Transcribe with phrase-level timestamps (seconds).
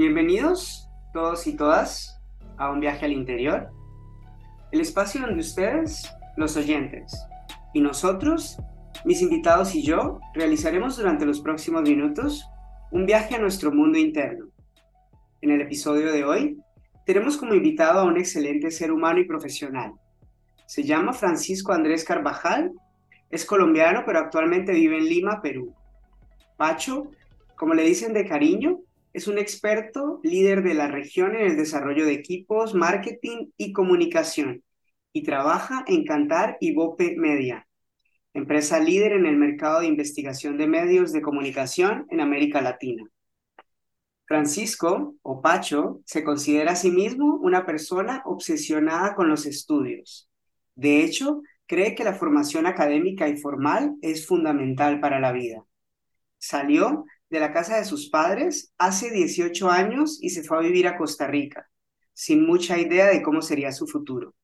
[0.00, 2.18] Bienvenidos todos y todas
[2.56, 3.68] a un viaje al interior,
[4.72, 7.12] el espacio donde ustedes, los oyentes,
[7.74, 8.56] y nosotros,
[9.04, 12.48] mis invitados y yo, realizaremos durante los próximos minutos
[12.90, 14.46] un viaje a nuestro mundo interno.
[15.42, 16.58] En el episodio de hoy,
[17.04, 19.92] tenemos como invitado a un excelente ser humano y profesional.
[20.64, 22.72] Se llama Francisco Andrés Carvajal,
[23.28, 25.74] es colombiano, pero actualmente vive en Lima, Perú.
[26.56, 27.10] Pacho,
[27.54, 28.80] como le dicen de cariño,
[29.12, 34.62] es un experto líder de la región en el desarrollo de equipos, marketing y comunicación
[35.12, 37.66] y trabaja en Cantar y Bope Media,
[38.32, 43.04] empresa líder en el mercado de investigación de medios de comunicación en América Latina.
[44.26, 50.30] Francisco, o Pacho, se considera a sí mismo una persona obsesionada con los estudios.
[50.76, 55.64] De hecho, cree que la formación académica y formal es fundamental para la vida.
[56.38, 60.88] Salió de la casa de sus padres hace 18 años y se fue a vivir
[60.88, 61.70] a Costa Rica,
[62.12, 64.34] sin mucha idea de cómo sería su futuro.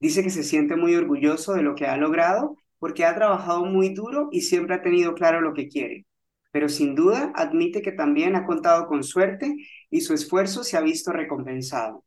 [0.00, 3.94] Dice que se siente muy orgulloso de lo que ha logrado porque ha trabajado muy
[3.94, 6.06] duro y siempre ha tenido claro lo que quiere,
[6.52, 9.54] pero sin duda admite que también ha contado con suerte
[9.90, 12.04] y su esfuerzo se ha visto recompensado.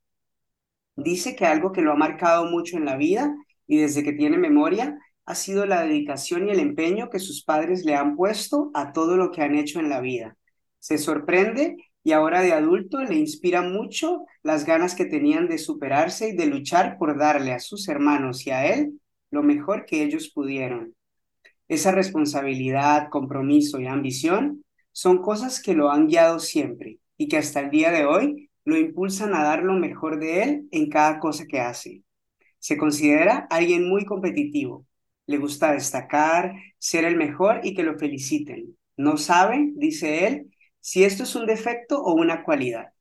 [0.95, 3.33] Dice que algo que lo ha marcado mucho en la vida
[3.67, 7.84] y desde que tiene memoria ha sido la dedicación y el empeño que sus padres
[7.86, 10.38] le han puesto a todo lo que han hecho en la vida.
[10.80, 16.30] Se sorprende y ahora de adulto le inspira mucho las ganas que tenían de superarse
[16.30, 19.00] y de luchar por darle a sus hermanos y a él
[19.31, 20.96] lo mejor que ellos pudieron.
[21.68, 27.62] Esa responsabilidad, compromiso y ambición son cosas que lo han guiado siempre y que hasta
[27.62, 31.46] el día de hoy lo impulsan a dar lo mejor de él en cada cosa
[31.48, 32.03] que hace.
[32.59, 34.86] Se considera alguien muy competitivo,
[35.28, 38.78] le gusta destacar, ser el mejor y que lo feliciten.
[38.98, 42.94] No sabe, dice él, si esto es un defecto o una cualidad,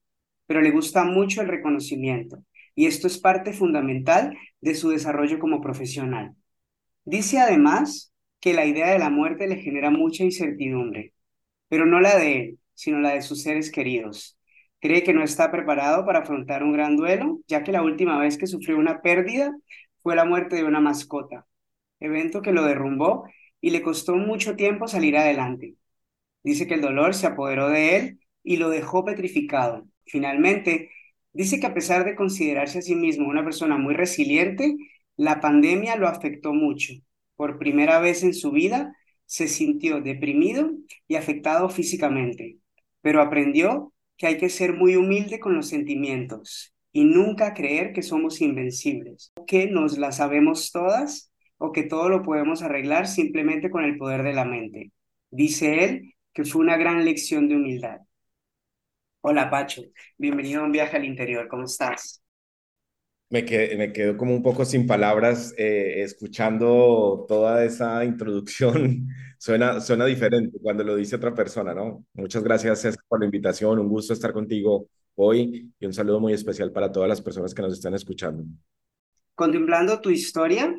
[0.47, 2.43] pero le gusta mucho el reconocimiento
[2.75, 6.34] y esto es parte fundamental de su desarrollo como profesional.
[7.05, 11.15] Dice además que la idea de la muerte le genera mucha incertidumbre,
[11.69, 14.39] pero no la de él, sino la de sus seres queridos.
[14.81, 18.37] Cree que no está preparado para afrontar un gran duelo, ya que la última vez
[18.37, 19.53] que sufrió una pérdida
[20.03, 21.47] fue la muerte de una mascota,
[22.04, 23.28] evento que lo derrumbó
[23.60, 25.76] y le costó mucho tiempo salir adelante.
[26.42, 29.87] Dice que el dolor se apoderó de él y lo dejó petrificado.
[30.06, 30.91] Finalmente,
[31.32, 34.76] dice que a pesar de considerarse a sí mismo una persona muy resiliente,
[35.16, 36.92] la pandemia lo afectó mucho.
[37.37, 38.94] Por primera vez en su vida
[39.26, 40.71] se sintió deprimido
[41.09, 42.59] y afectado físicamente,
[43.00, 48.03] pero aprendió que hay que ser muy humilde con los sentimientos y nunca creer que
[48.03, 51.32] somos invencibles, que nos la sabemos todas
[51.65, 54.93] o que todo lo podemos arreglar simplemente con el poder de la mente.
[55.31, 58.01] Dice él que fue una gran lección de humildad.
[59.23, 59.83] Hola Pacho,
[60.19, 62.23] bienvenido a un viaje al interior, ¿cómo estás?
[63.31, 69.09] Me quedo, me quedo como un poco sin palabras eh, escuchando toda esa introducción.
[69.39, 72.07] Suena, suena diferente cuando lo dice otra persona, ¿no?
[72.15, 76.73] Muchas gracias por la invitación, un gusto estar contigo hoy y un saludo muy especial
[76.73, 78.43] para todas las personas que nos están escuchando.
[79.35, 80.75] Contemplando tu historia,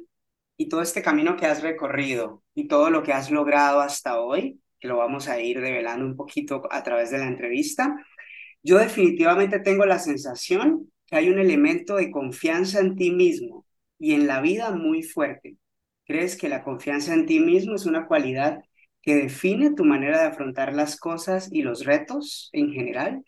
[0.57, 4.61] y todo este camino que has recorrido y todo lo que has logrado hasta hoy,
[4.79, 7.95] que lo vamos a ir develando un poquito a través de la entrevista,
[8.63, 13.66] yo definitivamente tengo la sensación que hay un elemento de confianza en ti mismo
[13.99, 15.57] y en la vida muy fuerte.
[16.05, 18.59] ¿Crees que la confianza en ti mismo es una cualidad
[19.01, 23.23] que define tu manera de afrontar las cosas y los retos en general?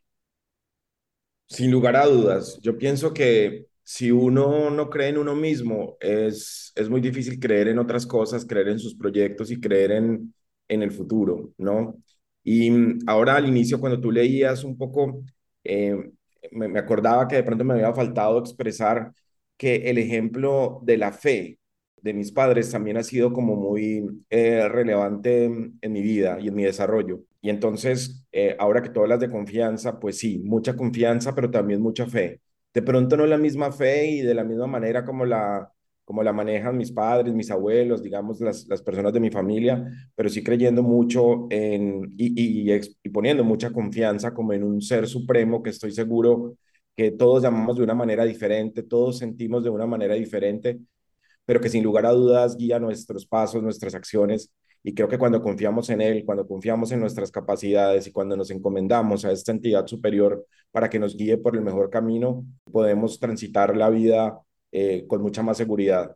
[1.47, 6.73] Sin lugar a dudas, yo pienso que si uno no cree en uno mismo, es,
[6.75, 10.33] es muy difícil creer en otras cosas, creer en sus proyectos y creer en,
[10.67, 11.95] en el futuro, ¿no?
[12.43, 15.23] Y mm, ahora al inicio, cuando tú leías un poco,
[15.63, 15.95] eh,
[16.51, 19.13] me, acordaba que de pronto me había faltado expresar
[19.55, 21.57] que el ejemplo de la fe
[22.01, 26.55] de mis padres también ha sido como muy eh, relevante en mi vida y en
[26.55, 27.21] mi desarrollo.
[27.41, 31.81] Y entonces, eh, ahora que tú hablas de confianza, pues sí, mucha confianza, pero también
[31.81, 32.41] mucha fe
[32.77, 35.67] de pronto no la misma fe y de la misma manera como la,
[36.05, 39.83] como la manejan mis padres, mis abuelos, digamos, las, las personas de mi familia,
[40.13, 45.63] pero sí creyendo mucho en y, y, poniendo mucha confianza como en un ser supremo
[45.63, 46.55] que estoy seguro
[46.95, 50.79] que todos llamamos de una manera diferente, todos sentimos de una manera diferente,
[51.45, 54.51] pero que sin lugar a dudas guía nuestros pasos, nuestras acciones
[54.87, 58.51] y creo que cuando confiamos en Él, cuando confiamos en nuestras capacidades y cuando nos
[58.51, 63.75] encomendamos a esta entidad superior para que nos guíe por el mejor camino, podemos transitar
[63.75, 64.39] la vida
[64.71, 66.15] eh, con mucha más seguridad.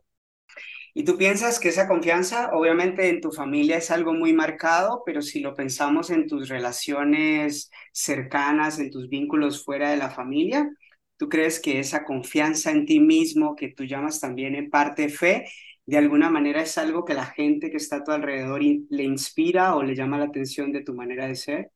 [0.94, 5.20] Y tú piensas que esa confianza, obviamente en tu familia es algo muy marcado, pero
[5.20, 10.70] si lo pensamos en tus relaciones cercanas, en tus vínculos fuera de la familia,
[11.18, 15.44] ¿tú crees que esa confianza en ti mismo, que tú llamas también en parte fe,
[15.86, 19.76] de alguna manera es algo que la gente que está a tu alrededor le inspira
[19.76, 21.72] o le llama la atención de tu manera de ser?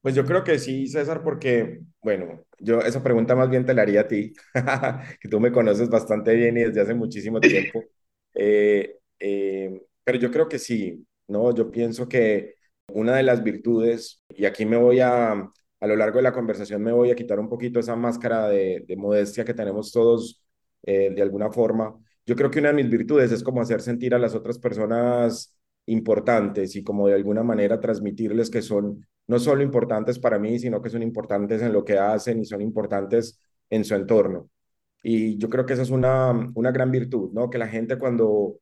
[0.00, 3.82] Pues yo creo que sí, César, porque, bueno, yo esa pregunta más bien te la
[3.82, 4.34] haría a ti,
[5.20, 7.88] que tú me conoces bastante bien y desde hace muchísimo tiempo.
[8.36, 11.54] Eh, eh, pero yo creo que sí, ¿no?
[11.54, 12.56] Yo pienso que
[12.88, 16.82] una de las virtudes, y aquí me voy a, a lo largo de la conversación,
[16.82, 20.42] me voy a quitar un poquito esa máscara de, de modestia que tenemos todos
[20.82, 21.96] eh, de alguna forma.
[22.26, 25.56] Yo creo que una de mis virtudes es como hacer sentir a las otras personas
[25.86, 30.80] importantes y como de alguna manera transmitirles que son no solo importantes para mí, sino
[30.80, 33.40] que son importantes en lo que hacen y son importantes
[33.70, 34.48] en su entorno.
[35.02, 37.50] Y yo creo que esa es una, una gran virtud, ¿no?
[37.50, 38.58] Que la gente cuando,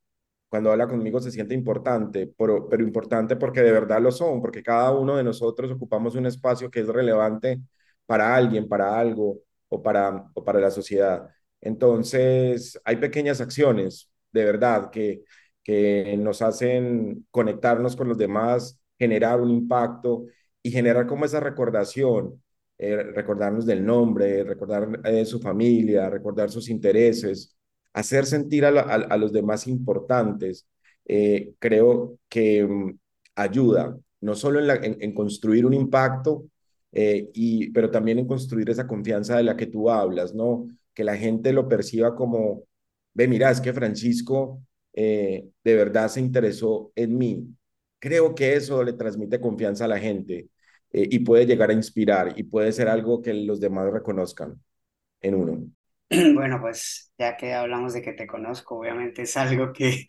[0.48, 4.62] cuando habla conmigo se siente importante, pero, pero importante porque de verdad lo son, porque
[4.62, 7.60] cada uno de nosotros ocupamos un espacio que es relevante
[8.06, 11.28] para alguien, para algo o para, o para la sociedad.
[11.62, 15.22] Entonces, hay pequeñas acciones, de verdad, que,
[15.64, 20.26] que nos hacen conectarnos con los demás, generar un impacto
[20.62, 22.42] y generar como esa recordación
[22.84, 27.56] eh, recordarnos del nombre, recordar eh, su familia, recordar sus intereses,
[27.92, 30.66] hacer sentir a, los demás importantes,
[31.04, 32.98] eh, creo que mm,
[33.36, 36.46] ayuda, no solo en, construir un impacto,
[36.92, 40.66] y, pero también en construir esa confianza de la que tú hablas, ¿no?
[40.94, 42.64] Que la gente lo perciba como,
[43.14, 44.62] ve, mira, es que Francisco
[44.94, 47.56] de verdad se interesó en mí.
[47.98, 50.48] Creo que eso le transmite confianza a la gente.
[50.92, 54.60] Eh, y puede llegar a inspirar y puede ser algo que los demás reconozcan
[55.20, 55.66] en uno.
[56.34, 60.04] Bueno, pues ya que hablamos de que te conozco, obviamente es algo que,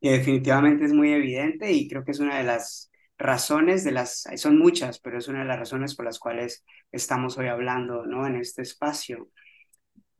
[0.00, 4.58] definitivamente es muy evidente y creo que es una de las razones de las, son
[4.58, 8.26] muchas, pero es una de las razones por las cuales estamos hoy hablando, ¿no?
[8.26, 9.28] En este espacio.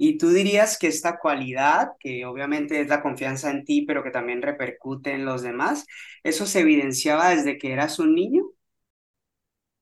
[0.03, 4.11] Y tú dirías que esta cualidad, que obviamente es la confianza en ti, pero que
[4.11, 5.85] también repercute en los demás,
[6.25, 8.45] ¿eso se evidenciaba desde que eras un niño?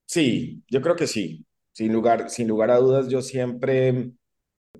[0.06, 1.46] Sí, yo creo que sí.
[1.70, 4.10] Sin lugar, sin lugar a dudas, yo siempre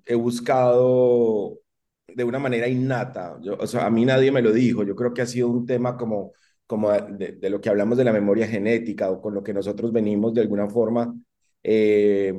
[0.06, 1.60] he buscado
[2.08, 3.38] de una manera innata.
[3.40, 4.82] Yo, o sea, a mí nadie me lo dijo.
[4.82, 6.32] Yo creo que ha sido un tema como,
[6.66, 10.34] como de, lo que hablamos de la memoria genética o con lo que nosotros venimos
[10.34, 11.14] de alguna forma
[11.62, 12.34] eh,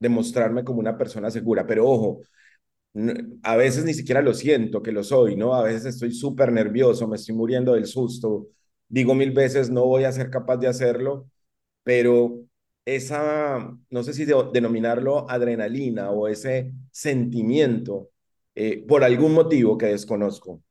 [0.00, 1.66] demostrarme como una persona segura.
[1.66, 2.22] Pero ojo,
[3.42, 5.54] a veces ni siquiera lo siento que lo soy, ¿no?
[5.54, 8.48] A veces estoy súper nervioso, me estoy muriendo del susto.
[8.88, 11.26] Digo mil veces, no voy a ser capaz de hacerlo
[11.84, 12.44] pero
[12.86, 18.10] esa, no sé si denominarlo adrenalina o ese sentimiento,
[18.54, 20.62] eh, por algún motivo que desconozco,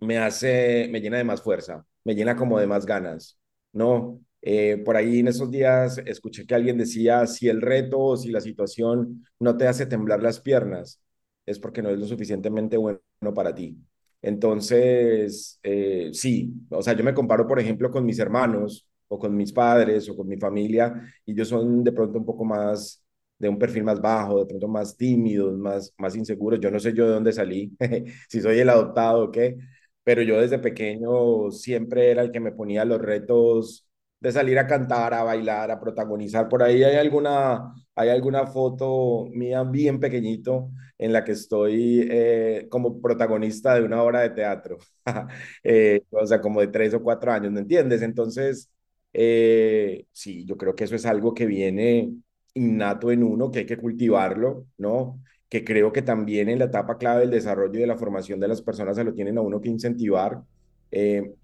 [0.00, 3.38] me hace, me llena de más fuerza, me llena como de más ganas,
[3.72, 4.20] ¿no?
[4.42, 8.30] Eh, por ahí en esos días escuché que alguien decía, si el reto o si
[8.30, 11.00] la situación no te hace temblar las piernas,
[11.46, 13.00] es porque no es lo suficientemente bueno
[13.34, 13.76] para ti.
[14.22, 19.34] Entonces, eh, sí, o sea, yo me comparo, por ejemplo, con mis hermanos, o con
[19.36, 20.92] mis padres o con mi familia
[21.24, 23.02] y ellos son de pronto un poco más
[23.38, 26.60] de un perfil más bajo, de pronto más tímidos, más, más inseguros.
[26.60, 27.74] Yo no sé yo de dónde salí,
[28.28, 29.56] si soy el adoptado o qué,
[30.04, 33.87] pero yo desde pequeño siempre era el que me ponía los retos
[34.20, 36.48] de salir a cantar, a bailar, a protagonizar.
[36.48, 42.66] Por ahí hay alguna, hay alguna foto mía bien pequeñito en la que estoy eh,
[42.70, 44.78] como protagonista de una obra de teatro,
[45.62, 48.02] eh, o sea, como de tres o cuatro años, ¿me entiendes?
[48.02, 48.68] Entonces,
[49.12, 52.12] eh, sí, yo creo que eso es algo que viene
[52.54, 55.20] innato en uno, que hay que cultivarlo, ¿no?
[55.48, 58.48] Que creo que también en la etapa clave del desarrollo y de la formación de
[58.48, 60.42] las personas se lo tienen a uno que incentivar,
[60.90, 61.34] eh,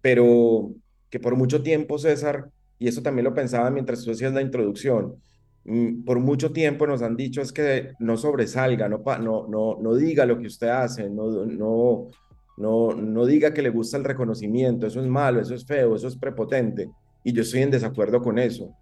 [0.00, 0.72] pero
[1.10, 5.16] que por mucho tiempo, César, y eso también lo pensaba mientras tú hacías la introducción,
[5.64, 9.94] mm, por mucho tiempo nos han dicho es que no sobresalga, no, no, no, no
[9.94, 12.08] diga lo que usted hace, no, no,
[12.56, 16.08] no, no diga que le gusta el reconocimiento, eso es malo, eso es feo, eso
[16.08, 16.90] es prepotente.
[17.24, 18.74] Y yo estoy en desacuerdo con eso.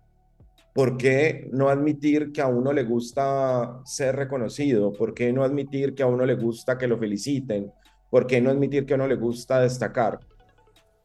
[0.75, 4.93] ¿Por qué no admitir que a uno le gusta ser reconocido?
[4.93, 7.71] ¿Por qué no admitir que a uno le gusta que lo feliciten?
[8.11, 10.19] ¿Por qué no admitir que a uno le gusta destacar?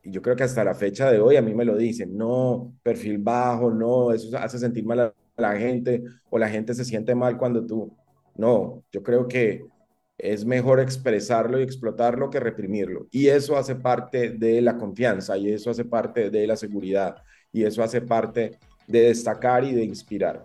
[0.03, 2.73] Y yo creo que hasta la fecha de hoy a mí me lo dicen, no,
[2.83, 7.15] perfil bajo, no, eso hace sentir mal a la gente o la gente se siente
[7.15, 7.95] mal cuando tú.
[8.35, 9.65] No, yo creo que
[10.17, 13.07] es mejor expresarlo y explotarlo que reprimirlo.
[13.11, 17.17] Y eso hace parte de la confianza y eso hace parte de la seguridad
[17.51, 20.43] y eso hace parte de destacar y de inspirar.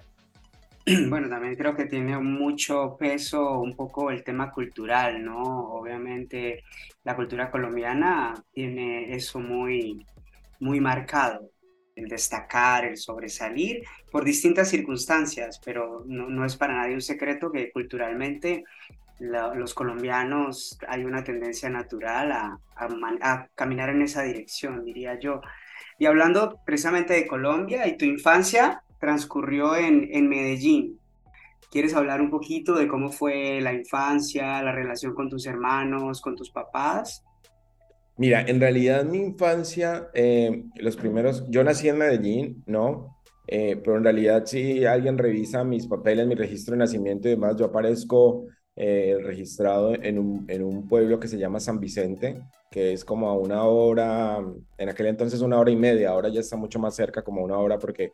[1.08, 5.42] Bueno, también creo que tiene mucho peso un poco el tema cultural, ¿no?
[5.72, 6.62] Obviamente
[7.04, 10.06] la cultura colombiana tiene eso muy,
[10.60, 11.50] muy marcado,
[11.94, 17.50] el destacar, el sobresalir por distintas circunstancias, pero no, no es para nadie un secreto
[17.52, 18.64] que culturalmente
[19.18, 24.84] la- los colombianos hay una tendencia natural a, a man- a caminar en esa dirección,
[24.84, 25.40] diría yo.
[25.98, 30.98] Y hablando precisamente de Colombia y tu infancia transcurrió en, en Medellín.
[31.70, 36.34] ¿Quieres hablar un poquito de cómo fue la infancia, la relación con tus hermanos, con
[36.34, 37.22] tus papás?
[38.16, 43.18] Mira, en realidad mi infancia, eh, los primeros, yo nací en Medellín, ¿no?
[43.46, 47.56] Eh, pero en realidad si alguien revisa mis papeles, mi registro de nacimiento y demás,
[47.56, 52.94] yo aparezco eh, registrado en un, en un pueblo que se llama San Vicente, que
[52.94, 54.42] es como a una hora,
[54.78, 57.58] en aquel entonces una hora y media, ahora ya está mucho más cerca, como una
[57.58, 58.12] hora porque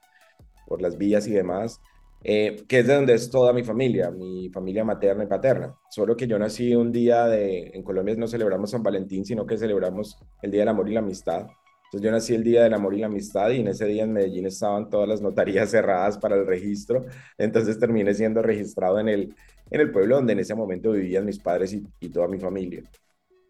[0.71, 1.81] por las vías y demás,
[2.23, 5.75] eh, que es de donde es toda mi familia, mi familia materna y paterna.
[5.91, 9.59] Solo que yo nací un día de, en Colombia no celebramos San Valentín, sino que
[9.59, 11.49] celebramos el Día del Amor y la Amistad.
[11.87, 14.13] Entonces yo nací el Día del Amor y la Amistad y en ese día en
[14.13, 17.05] Medellín estaban todas las notarías cerradas para el registro.
[17.37, 19.35] Entonces terminé siendo registrado en el,
[19.73, 22.85] en el pueblo donde en ese momento vivían mis padres y, y toda mi familia.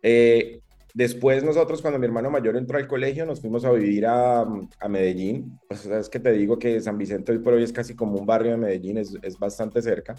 [0.03, 0.63] Eh,
[0.95, 4.89] después nosotros, cuando mi hermano mayor entró al colegio, nos fuimos a vivir a, a
[4.89, 5.59] Medellín.
[5.69, 8.27] Pues es que te digo que San Vicente hoy por hoy es casi como un
[8.27, 10.15] barrio de Medellín, es, es bastante cerca.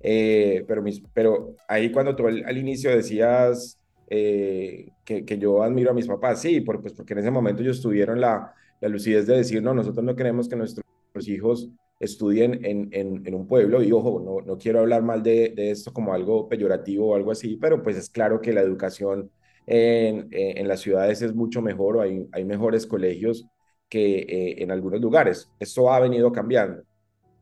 [0.00, 3.78] Eh, pero, mis, pero ahí cuando tú al, al inicio decías
[4.08, 7.62] eh, que, que, yo admiro a mis papás, sí, por, pues porque en ese momento
[7.62, 10.84] ellos tuvieron la, la lucidez de decir, no, nosotros no queremos que nuestros
[11.26, 15.54] hijos estudien en, en, en, un pueblo y ojo, no, no quiero hablar mal de,
[15.56, 19.30] de, esto como algo peyorativo o algo así, pero pues es claro que la educación
[19.66, 23.46] en, en las ciudades es mucho mejor o hay, hay mejores colegios
[23.88, 25.50] que eh, en algunos lugares.
[25.58, 26.82] Esto ha venido cambiando.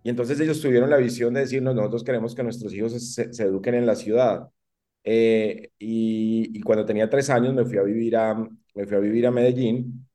[0.02, 3.43] Y entonces ellos tuvieron la visión de decirnos, nosotros queremos que nuestros hijos se, se
[3.45, 4.49] eduquen en la ciudad.
[5.05, 9.00] Eh, y, y, cuando tenía tres años me fui a vivir a, me fui a,
[9.00, 10.07] vivir a Medellín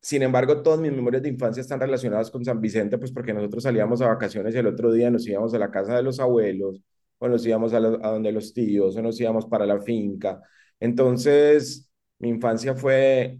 [0.00, 3.64] sin embargo, todas mis memorias de infancia están relacionadas con San Vicente, pues porque nosotros
[3.64, 6.80] salíamos a vacaciones y el otro día nos íbamos a la casa de los abuelos,
[7.18, 10.40] o nos íbamos a, a donde los tíos, o nos íbamos para la finca.
[10.80, 13.38] Entonces, mi infancia fue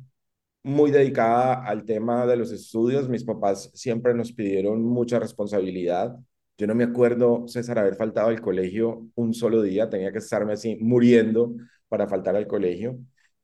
[0.62, 3.09] muy dedicada al tema de los estudios.
[3.09, 6.16] Mis papás siempre nos pidieron mucha responsabilidad.
[6.59, 9.88] Yo no me acuerdo, César, haber faltado al colegio un solo día.
[9.90, 11.54] Tenía que estarme así muriendo
[11.88, 12.99] para faltar al colegio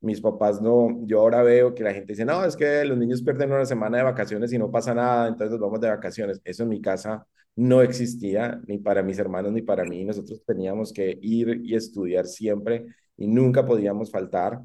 [0.04, 3.22] mis papás no, yo ahora veo que la gente dice, no, es que los niños
[3.22, 6.40] pierden una semana de vacaciones y no pasa nada, entonces vamos de vacaciones.
[6.44, 10.04] Eso en mi casa no existía, ni para mis hermanos ni para mí.
[10.04, 14.60] Nosotros teníamos que ir y estudiar siempre y nunca podíamos faltar.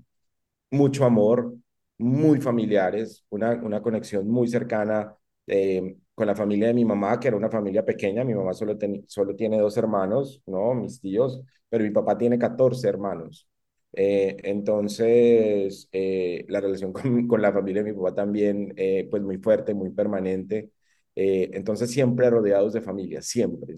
[0.71, 1.55] Mucho amor,
[1.97, 5.15] muy familiares, una, una conexión muy cercana
[5.47, 8.23] eh, con la familia de mi mamá, que era una familia pequeña.
[8.23, 10.73] Mi mamá solo, ten, solo tiene dos hermanos, ¿no?
[10.75, 13.47] Mis tíos, pero mi papá tiene 14 hermanos.
[13.93, 18.73] Eh, entonces, eh, la relación con, con, la familia de mi papá también,
[19.09, 20.71] pues muy fuerte, muy permanente.
[21.15, 23.75] Entonces, siempre rodeados de familia, siempre.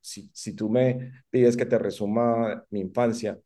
[0.00, 3.38] Si, si tú me pides que te resuma mi infancia,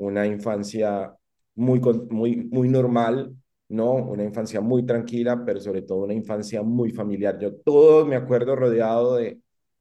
[0.00, 1.14] una infancia
[1.54, 1.80] muy,
[2.10, 3.36] muy, muy normal,
[3.68, 3.94] ¿no?
[3.94, 7.38] Una infancia muy tranquila, pero sobre todo una infancia muy familiar.
[7.38, 9.40] Yo todo me acuerdo rodeado de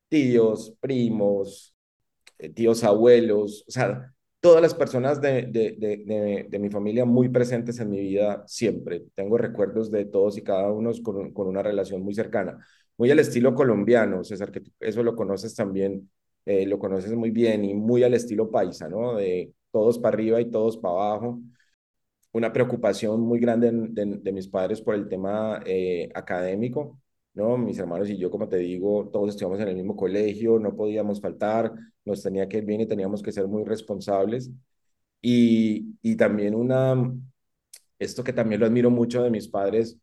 [0.10, 1.76] tíos, primos,
[2.38, 7.30] eh, tíos abuelos, o sea, todas las personas de, de, de, de, mi familia muy
[7.30, 9.06] presentes en mi vida siempre.
[9.16, 12.58] Tengo recuerdos de todos y cada uno con, con una relación muy cercana.
[12.98, 16.10] Muy al estilo colombiano, César, que eso lo conoces también,
[16.46, 19.16] eh, lo conoces muy bien, y muy al estilo paisa, ¿no?
[19.16, 21.42] De todos para arriba y todos para abajo.
[22.32, 27.00] Una preocupación muy grande de, mis padres por el tema eh, académico,
[27.34, 27.58] ¿no?
[27.58, 31.22] Mis hermanos y yo, como te digo, todos estudiamos en el mismo colegio, no podíamos
[31.22, 31.74] faltar,
[32.06, 34.52] nos tenía que ir bien y teníamos que ser muy responsables.
[35.22, 36.96] Y, y también una,
[38.00, 39.98] esto que también lo admiro mucho de mis padres,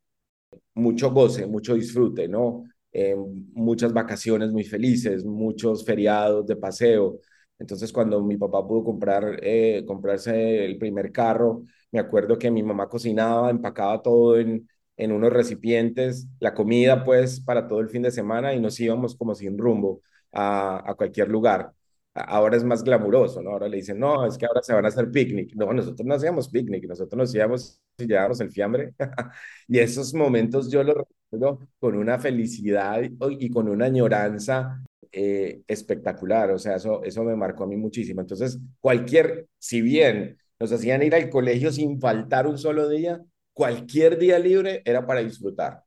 [0.74, 2.64] mucho goce, mucho disfrute, ¿no?
[2.92, 3.16] Eh,
[3.52, 7.20] muchas vacaciones muy felices, muchos feriados de paseo.
[7.58, 12.62] Entonces, cuando mi papá pudo comprar, eh, comprarse el primer carro, me acuerdo que mi
[12.62, 18.02] mamá cocinaba, empacaba todo en, en unos recipientes, la comida pues para todo el fin
[18.02, 21.72] de semana y nos íbamos como sin rumbo a, a cualquier lugar.
[22.14, 23.50] Ahora es más glamuroso, ¿no?
[23.50, 25.54] Ahora le dicen, no, es que ahora se van a hacer picnic.
[25.54, 28.94] No, nosotros no hacíamos picnic, nosotros nos íbamos y llevábamos el fiambre.
[29.68, 34.82] y esos momentos yo los recuerdo con una felicidad y, y con una añoranza
[35.16, 36.50] eh, espectacular.
[36.52, 38.20] O sea, eso, eso me marcó a mí muchísimo.
[38.20, 43.22] Entonces, cualquier, si bien nos hacían ir al colegio sin faltar un solo día,
[43.54, 45.82] cualquier día libre era para disfrutar.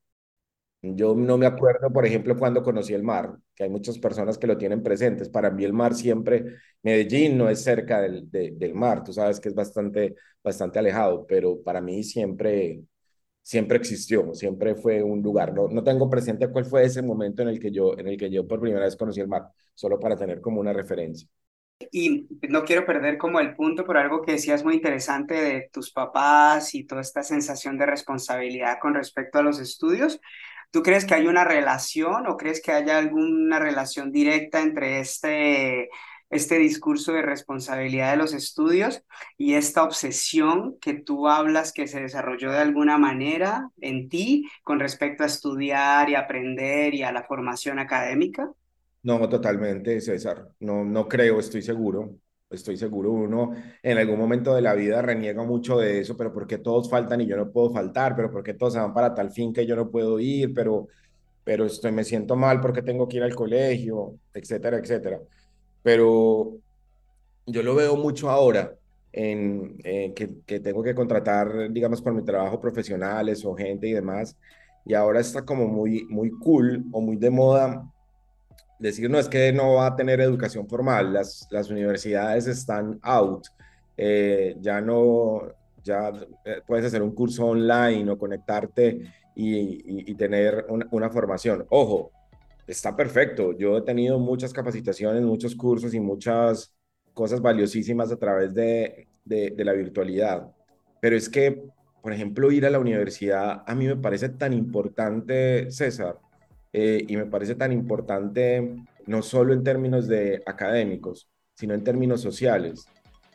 [0.82, 4.48] Yo no me acuerdo, por ejemplo, cuando conocí el mar, que hay muchas personas que
[4.48, 5.28] lo tienen presentes.
[5.30, 6.46] Para mí el mar siempre,
[6.84, 11.26] Medellín no es cerca del, de- del mar, tú sabes que es bastante, bastante alejado,
[11.28, 12.82] pero para mí siempre,
[13.50, 15.56] siempre existió, siempre fue un lugar.
[15.56, 18.30] No, no tengo presente cuál fue ese momento en el que yo, en el que
[18.30, 21.28] yo por primera vez conocí el mar, solo para tener como una referencia.
[21.92, 25.92] Y no quiero perder como el punto por algo que decías muy interesante de tus
[25.92, 30.22] papás y toda esta sensación de responsabilidad con respecto a los estudios.
[30.70, 35.90] ¿Tú crees que hay una relación o crees que haya alguna relación directa entre este,
[36.30, 39.04] este discurso de responsabilidad de los estudios
[39.38, 44.80] y esta obsesión que tú hablas que se desarrolló de alguna manera en ti con
[44.80, 48.52] respecto a estudiar y aprender y a la formación académica?
[49.02, 50.50] No, totalmente, César.
[50.60, 52.16] No, no creo, estoy seguro.
[52.50, 53.12] Estoy seguro.
[53.12, 56.90] Uno en algún momento de la vida reniega mucho de eso, pero ¿por qué todos
[56.90, 58.16] faltan y yo no puedo faltar?
[58.16, 60.54] ¿Pero por qué todos se van para tal fin que yo no puedo ir?
[60.54, 60.88] Pero,
[61.44, 65.20] pero estoy, me siento mal porque tengo que ir al colegio, etcétera, etcétera.
[65.84, 66.58] Pero
[67.46, 68.76] yo lo veo mucho ahora
[69.12, 73.94] en eh, que, que tengo que contratar, digamos, por mi trabajo profesionales o gente y
[73.94, 74.38] demás.
[74.86, 77.90] Y ahora está como muy, muy cool o muy de moda
[78.80, 83.46] decir, no, es que no va a tener educación formal, las, las universidades están out,
[83.98, 85.42] eh, ya no,
[85.84, 86.12] ya
[86.46, 89.02] eh, puedes hacer un curso online o conectarte
[89.36, 91.66] y, y, y tener una, una, formación.
[91.70, 92.12] Ojo,
[92.70, 96.74] está perfecto, yo he tenido muchas capacitaciones, muchos cursos y muchas
[97.14, 100.52] cosas valiosísimas a través de, de, la virtualidad,
[101.02, 101.64] pero es que,
[102.02, 106.18] por ejemplo, ir a la universidad a mí me parece tan importante, César,
[106.72, 108.76] eh, y me parece tan importante
[109.08, 112.86] no solo en términos de académicos, sino en términos sociales.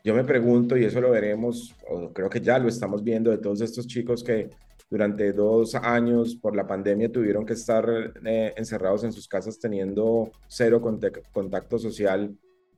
[0.04, 3.38] Yo me pregunto, y eso lo veremos, o creo que ya lo estamos viendo, de
[3.38, 4.50] todos estos chicos que
[4.94, 7.84] durante dos años por la pandemia tuvieron que estar
[8.24, 12.32] eh, encerrados en sus casas teniendo cero contacto social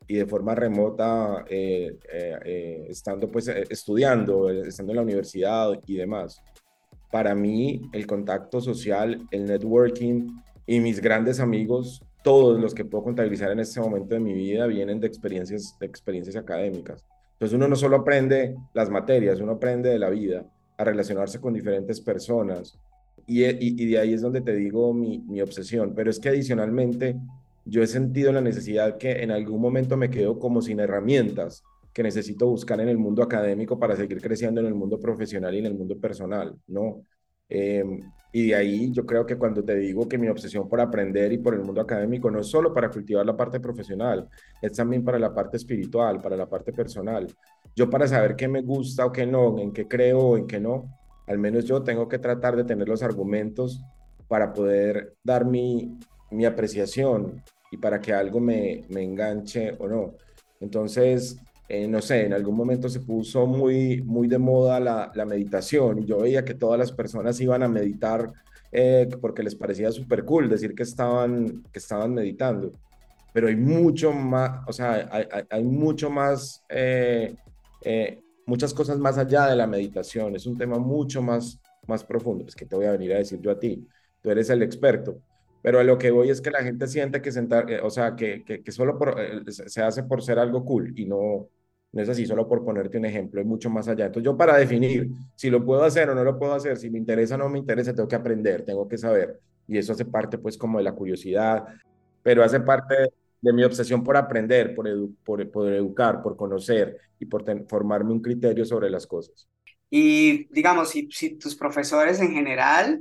[0.09, 6.41] y de forma remota, eh, eh, estando pues estudiando, estando en la universidad y demás.
[7.13, 13.05] Para mí, el contacto social, el networking, y mis grandes amigos, todos los que puedo
[13.05, 17.05] contabilizar en este momento de mi vida, vienen de experiencias, de experiencias académicas.
[17.33, 21.55] Entonces uno no solo aprende las materias, uno aprende de la vida, a relacionarse con
[21.55, 22.79] diferentes personas.
[23.27, 25.95] Y, y, y de ahí es donde te digo mi, mi obsesión.
[25.95, 27.17] Pero es que adicionalmente
[27.65, 32.03] yo he sentido la necesidad que en algún momento me quedo como sin herramientas que
[32.03, 35.67] necesito buscar en el mundo académico para seguir creciendo en el mundo profesional y en
[35.67, 37.03] el mundo personal, ¿no?
[37.49, 37.85] Eh,
[38.33, 41.39] y de ahí yo creo que cuando te digo que mi obsesión por aprender y
[41.39, 44.29] por el mundo académico no es solo para cultivar la parte profesional,
[44.61, 47.27] es también para la parte espiritual, para la parte personal.
[47.75, 50.61] Yo para saber qué me gusta o qué no, en qué creo o en qué
[50.61, 50.85] no,
[51.27, 53.83] al menos yo tengo que tratar de tener los argumentos
[54.29, 55.97] para poder dar mi,
[56.31, 60.15] mi apreciación y para que algo me, me enganche o no.
[60.61, 65.25] Entonces, eh, no sé, en algún momento se puso muy, muy de moda la, la,
[65.25, 68.33] meditación y yo veía que todas las personas iban a meditar
[68.73, 72.73] eh, porque les parecía súper cool decir que estaban, que estaban meditando.
[73.33, 77.35] Pero hay mucho más, o sea, hay, hay, hay mucho más, eh,
[77.83, 80.37] eh, muchas cosas más allá de la meditación.
[80.37, 82.45] Es un tema mucho más, más profundo.
[82.47, 83.87] Es que te voy a venir a decir yo a ti.
[84.23, 85.21] Tú eres el experto.
[85.63, 88.15] Pero a lo que voy es que la gente siente que sentar, eh, o sea,
[88.15, 91.49] que, que, que solo por, eh, se hace por ser algo cool y no,
[91.97, 94.07] no es así, solo por ponerte un ejemplo, es mucho más allá.
[94.07, 96.99] Entonces yo para definir si lo puedo hacer o no lo puedo hacer, si me
[96.99, 99.41] interesa o no me interesa, tengo que aprender, tengo que saber.
[99.67, 101.65] Y eso hace parte pues como de la curiosidad,
[102.23, 102.95] pero hace parte
[103.41, 108.13] de, mi obsesión por aprender, por, edu por, por educar, por conocer y por formarme
[108.13, 109.49] un criterio sobre las cosas.
[109.89, 113.01] Y digamos, si, si tus profesores en general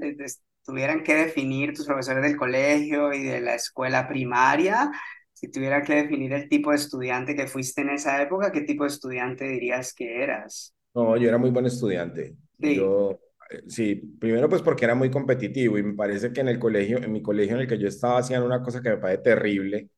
[0.64, 4.90] tuvieran que definir, tus profesores del colegio y de la escuela primaria,
[5.36, 8.84] si tuviera que definir el tipo de estudiante que fuiste en esa época, ¿qué tipo
[8.84, 10.74] de estudiante dirías que eras?
[10.94, 12.38] No, yo era muy buen estudiante.
[12.60, 12.76] Sí.
[12.78, 13.20] Yo,
[13.68, 17.12] sí, primero pues porque era muy competitivo y me parece que en el colegio, en
[17.12, 19.90] mi colegio en el que yo estaba, hacían una cosa que me parece terrible,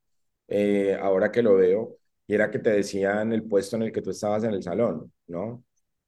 [0.48, 1.98] eh, ahora que lo veo,
[2.28, 5.12] y era que te decían el puesto en el que tú estabas en el salón,
[5.28, 5.64] ¿no?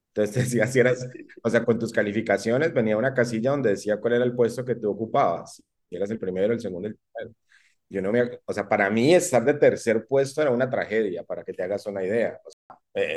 [0.09, 1.07] Entonces te decía si eras,
[1.43, 4.75] o sea, con tus calificaciones venía una casilla donde decía cuál era el puesto que
[4.75, 7.35] tú ocupabas, si eras el primero, el segundo, el tercero.
[7.89, 11.43] Yo no me, o sea, para mí estar de tercer puesto era una tragedia, para
[11.43, 12.39] que te hagas una idea.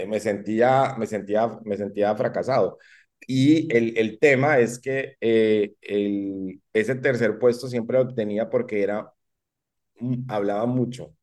[0.08, 2.78] Me sentía, me sentía, me sentía fracasado.
[3.26, 8.82] Y el, el tema es que eh, el, ese tercer puesto siempre lo obtenía porque
[8.82, 9.12] era,
[10.28, 11.14] hablaba mucho.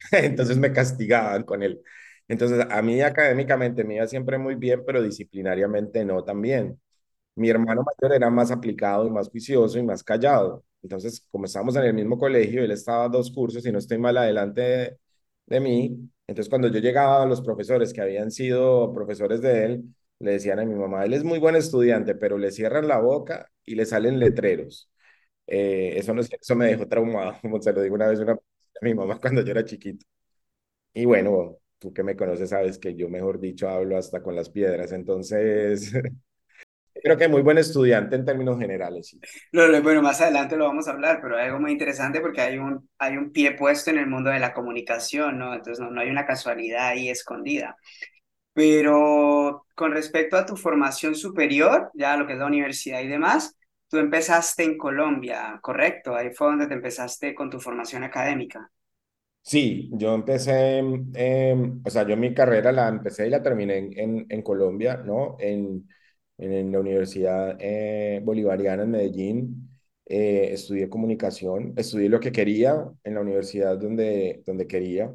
[0.12, 1.82] Entonces me castigaban con él.
[2.28, 6.80] Entonces, a mí académicamente me iba siempre muy bien, pero disciplinariamente no tan bien.
[7.36, 10.64] Mi hermano mayor era más aplicado y más juicioso y más callado.
[10.82, 14.16] Entonces, como estábamos en el mismo colegio, él estaba dos cursos y no estoy mal
[14.16, 14.98] adelante de,
[15.46, 16.10] de mí.
[16.26, 19.84] Entonces, cuando yo llegaba a los profesores que habían sido profesores de él,
[20.18, 23.50] le decían a mi mamá, él es muy buen estudiante, pero le cierran la boca
[23.64, 24.90] y le salen letreros.
[25.46, 28.38] Eh, eso, no, eso me dejó traumado, como se lo digo una vez una, a
[28.82, 30.06] mi mamá cuando yo era chiquito.
[30.94, 34.50] Y bueno, tú que me conoces sabes que yo, mejor dicho, hablo hasta con las
[34.50, 34.92] piedras.
[34.92, 35.92] Entonces,
[37.02, 39.08] creo que muy buen estudiante en términos generales.
[39.08, 39.20] Sí.
[39.52, 42.58] No, bueno, más adelante lo vamos a hablar, pero hay algo muy interesante porque hay
[42.58, 45.54] un, hay un pie puesto en el mundo de la comunicación, ¿no?
[45.54, 47.76] Entonces no, no hay una casualidad ahí escondida.
[48.54, 53.56] Pero con respecto a tu formación superior, ya lo que es la universidad y demás,
[53.88, 56.14] tú empezaste en Colombia, ¿correcto?
[56.16, 58.70] Ahí fue donde te empezaste con tu formación académica.
[59.44, 60.80] Sí, yo empecé,
[61.14, 64.96] eh, o sea, yo mi carrera la empecé y la terminé en, en, en Colombia,
[64.98, 65.36] ¿no?
[65.40, 65.88] En,
[66.42, 69.68] en, la Universidad eh, Bolivariana en Medellín.
[70.06, 75.14] Eh, estudié comunicación, estudié lo que quería en la universidad donde, donde quería.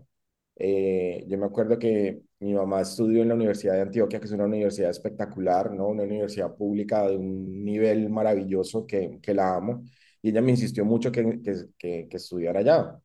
[0.55, 4.31] Eh, yo me acuerdo que mi mamá estudió en la Universidad de Antioquia, que es
[4.31, 5.87] una universidad espectacular, ¿no?
[5.89, 9.83] Una universidad pública de un nivel maravilloso que, que la amo.
[10.21, 11.41] Y ella me insistió mucho que,
[11.77, 12.99] que, que estudiara allá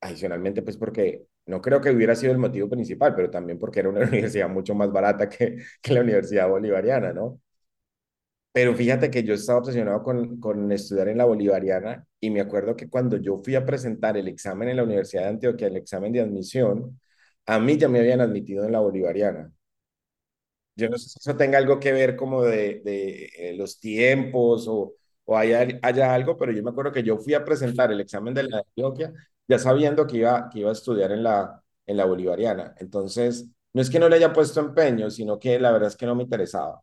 [0.00, 3.88] adicionalmente, pues porque no creo que hubiera sido el motivo principal, pero también porque era
[3.88, 7.40] una universidad mucho más barata que, que la Universidad Bolivariana, ¿no?
[8.52, 12.74] Pero fíjate que yo estaba obsesionado con, con estudiar en la Bolivariana y me acuerdo
[12.76, 16.12] que cuando yo fui a presentar el examen en la Universidad de Antioquia, el examen
[16.12, 17.00] de admisión,
[17.46, 19.52] a mí ya me habían admitido en la Bolivariana.
[20.76, 24.66] Yo no sé si eso tenga algo que ver como de, de eh, los tiempos
[24.68, 28.00] o, o haya, haya algo, pero yo me acuerdo que yo fui a presentar el
[28.00, 29.12] examen de la Antioquia
[29.48, 32.74] ya sabiendo que iba, que iba a estudiar en la, en la Bolivariana.
[32.78, 36.06] Entonces, no es que no le haya puesto empeño, sino que la verdad es que
[36.06, 36.80] no me interesaba.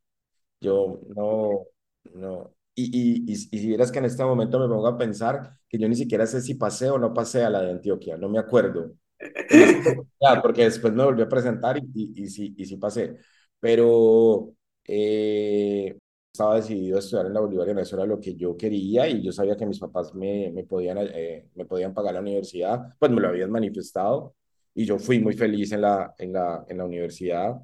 [0.61, 1.67] Yo no,
[2.13, 2.51] no.
[2.75, 5.87] Y, y, y, si vieras que en este momento me pongo a pensar que yo
[5.87, 8.93] ni siquiera sé si pasé o no pasé a la de Antioquia, no me acuerdo.
[10.43, 13.17] porque después me volví a presentar y, y, y, sí, y sí pasé.
[13.59, 14.53] Pero
[14.85, 15.97] eh,
[16.31, 19.31] estaba decidido a estudiar en la Bolivariana, eso era lo que yo quería y yo
[19.31, 23.21] sabía que mis papás me, me podían, eh, me podían pagar la universidad, pues me
[23.21, 24.35] lo habían manifestado
[24.73, 27.55] y yo fui muy feliz en la, en la, en la universidad.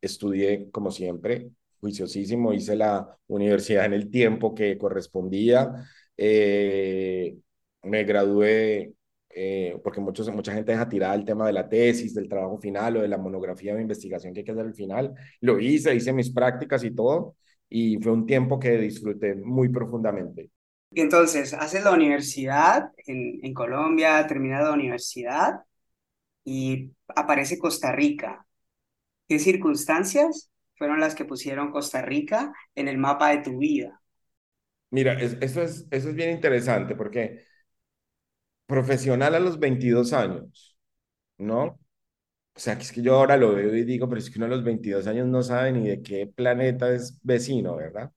[0.00, 1.50] Estudié como siempre,
[1.86, 5.72] juiciosísimo, hice la universidad en el tiempo que correspondía.
[6.16, 7.36] Eh,
[7.82, 8.92] me gradué
[9.30, 12.96] eh, porque muchos, mucha gente deja tirada el tema de la tesis, del trabajo final
[12.96, 15.14] o de la monografía de investigación que hay que hacer al final.
[15.40, 17.36] Lo hice, hice mis prácticas y todo,
[17.68, 20.50] y fue un tiempo que disfruté muy profundamente.
[20.92, 25.60] Entonces, haces la universidad en, en Colombia, terminas la universidad
[26.44, 28.46] y aparece Costa Rica.
[29.28, 34.00] ¿Qué circunstancias fueron las que pusieron Costa Rica en el mapa de tu vida?
[34.90, 37.44] Mira, eso, es, eso es bien interesante porque
[38.66, 40.76] profesional a los 22 años,
[41.38, 41.64] ¿no?
[42.56, 44.46] O sea, que es que yo ahora lo veo y digo, pero es que uno
[44.46, 48.12] a los 22 años no sabe ni de qué planeta es vecino, ¿verdad?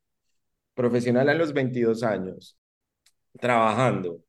[0.76, 2.58] Profesional a los 22 años,
[3.40, 4.24] trabajando,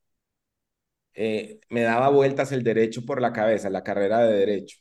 [1.15, 4.79] eh, me daba vueltas el derecho por la cabeza, la carrera de derecho.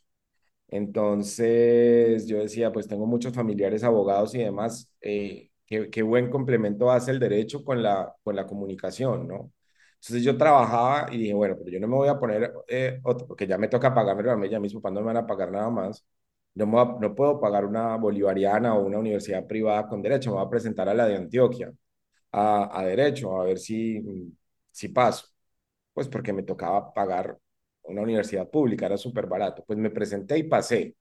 [0.70, 6.92] Entonces yo decía, pues tengo muchos familiares abogados y demás, eh, qué, qué, buen complemento
[6.92, 9.52] hace el derecho con la, con la comunicación, ¿no?
[9.96, 13.28] Entonces yo trabajaba y dije, bueno, pero yo no me voy a poner eh, otro,
[13.28, 15.52] porque ya me toca pagarme a mí, ya mis papás no me van a pagar
[15.52, 16.06] nada más.
[16.54, 20.50] Yo no puedo pagar una bolivariana o una universidad privada con derecho, me voy a
[20.50, 21.72] presentar a la de Antioquia,
[22.32, 24.04] a, a derecho, a ver si,
[24.72, 25.28] si paso.
[25.94, 27.38] Pues porque me tocaba pagar
[27.84, 29.64] una universidad pública, era súper barato.
[29.66, 30.96] Pues me presenté y pasé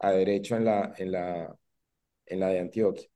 [0.00, 1.56] a derecho en la, en la,
[2.26, 3.08] en la de Antioquia.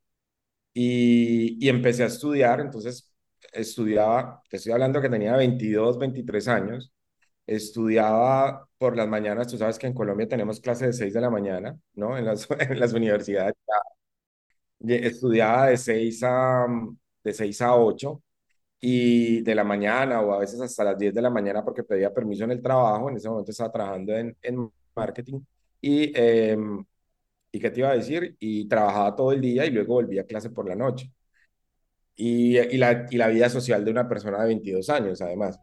[0.74, 3.12] Y, y empecé a estudiar, entonces
[3.52, 6.92] estudiaba, te estoy hablando que tenía 22, 23 años,
[7.46, 11.30] estudiaba por las mañanas, tú sabes que en Colombia tenemos clases de 6 de la
[11.30, 12.18] mañana, ¿no?
[12.18, 13.54] En las, en las universidades.
[14.80, 16.66] Estudiaba de 6 a,
[17.24, 18.22] de 6 a 8
[18.80, 22.12] y de la mañana o a veces hasta las 10 de la mañana porque pedía
[22.12, 25.40] permiso en el trabajo, en ese momento estaba trabajando en, en marketing
[25.80, 26.56] y, eh,
[27.52, 28.36] ¿y qué te iba a decir?
[28.38, 31.12] Y trabajaba todo el día y luego volvía a clase por la noche
[32.14, 35.60] y, y, la, y la vida social de una persona de 22 años, además.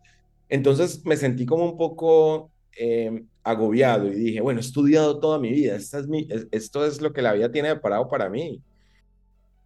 [0.49, 5.51] Entonces me sentí como un poco eh, agobiado y dije, bueno, he estudiado toda mi
[5.51, 8.61] vida, esta es mi, esto es lo que la vida tiene preparado para mí.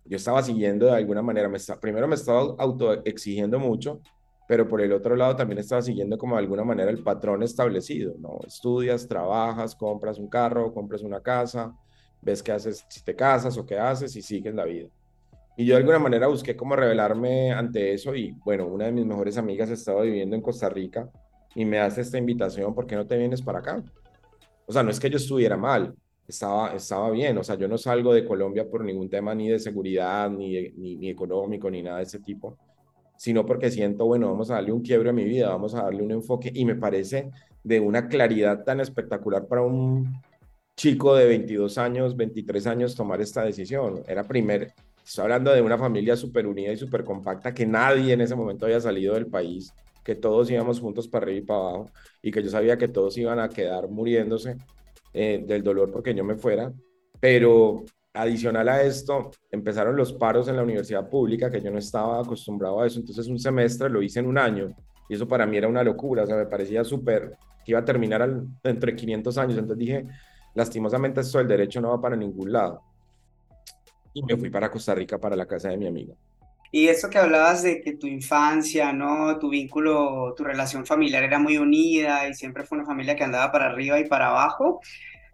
[0.09, 4.01] Yo estaba siguiendo de alguna manera, me está, primero me estaba autoexigiendo mucho,
[4.47, 8.15] pero por el otro lado también estaba siguiendo como de alguna manera el patrón establecido,
[8.19, 8.39] ¿no?
[8.47, 11.73] Estudias, trabajas, compras un carro, compras una casa,
[12.21, 14.87] ves qué haces, si te casas o qué haces y sigues la vida.
[15.57, 19.05] Y yo de alguna manera busqué cómo revelarme ante eso y bueno, una de mis
[19.05, 21.09] mejores amigas estaba viviendo en Costa Rica
[21.55, 23.83] y me hace esta invitación, ¿por qué no te vienes para acá?
[24.67, 25.95] O sea, no es que yo estuviera mal,
[26.27, 29.59] estaba, estaba bien, o sea, yo no salgo de Colombia por ningún tema ni de
[29.59, 32.57] seguridad, ni, ni, económico, ni nada de ese tipo,
[33.17, 36.03] sino porque siento, bueno, vamos a darle un quiebre a mi vida, vamos a darle
[36.03, 37.31] un enfoque y me parece
[37.63, 40.21] de una claridad tan espectacular para un
[40.75, 44.03] chico de 22 años, 23 años tomar esta decisión.
[44.07, 44.73] Era primer,
[45.07, 48.65] Estoy hablando de una familia súper unida y súper compacta, que nadie en ese momento
[48.65, 51.85] había salido del país, que todos íbamos juntos para arriba y para abajo,
[52.21, 54.57] y que yo sabía que todos iban a quedar muriéndose
[55.17, 56.71] eh, del dolor porque yo me fuera.
[57.19, 62.19] Pero adicional a esto, empezaron los paros en la universidad pública, que yo no estaba
[62.21, 62.99] acostumbrado a eso.
[62.99, 64.75] Entonces un semestre lo hice en un año,
[65.09, 67.85] y eso para mí era una locura, o sea, me parecía súper que iba a
[67.85, 69.57] terminar al, entre 500 años.
[69.57, 70.07] Entonces dije,
[70.55, 72.81] lastimosamente esto del derecho no va para ningún lado
[74.17, 76.15] y me fui para Costa Rica para la casa de mi amiga.
[76.71, 79.37] Y eso que hablabas de que tu infancia, ¿no?
[79.39, 83.51] Tu vínculo, tu relación familiar era muy unida y siempre fue una familia que andaba
[83.51, 84.81] para arriba y para abajo.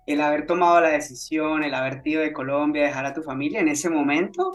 [0.05, 3.69] El haber tomado la decisión, el haber ido de Colombia, dejar a tu familia en
[3.69, 4.53] ese momento,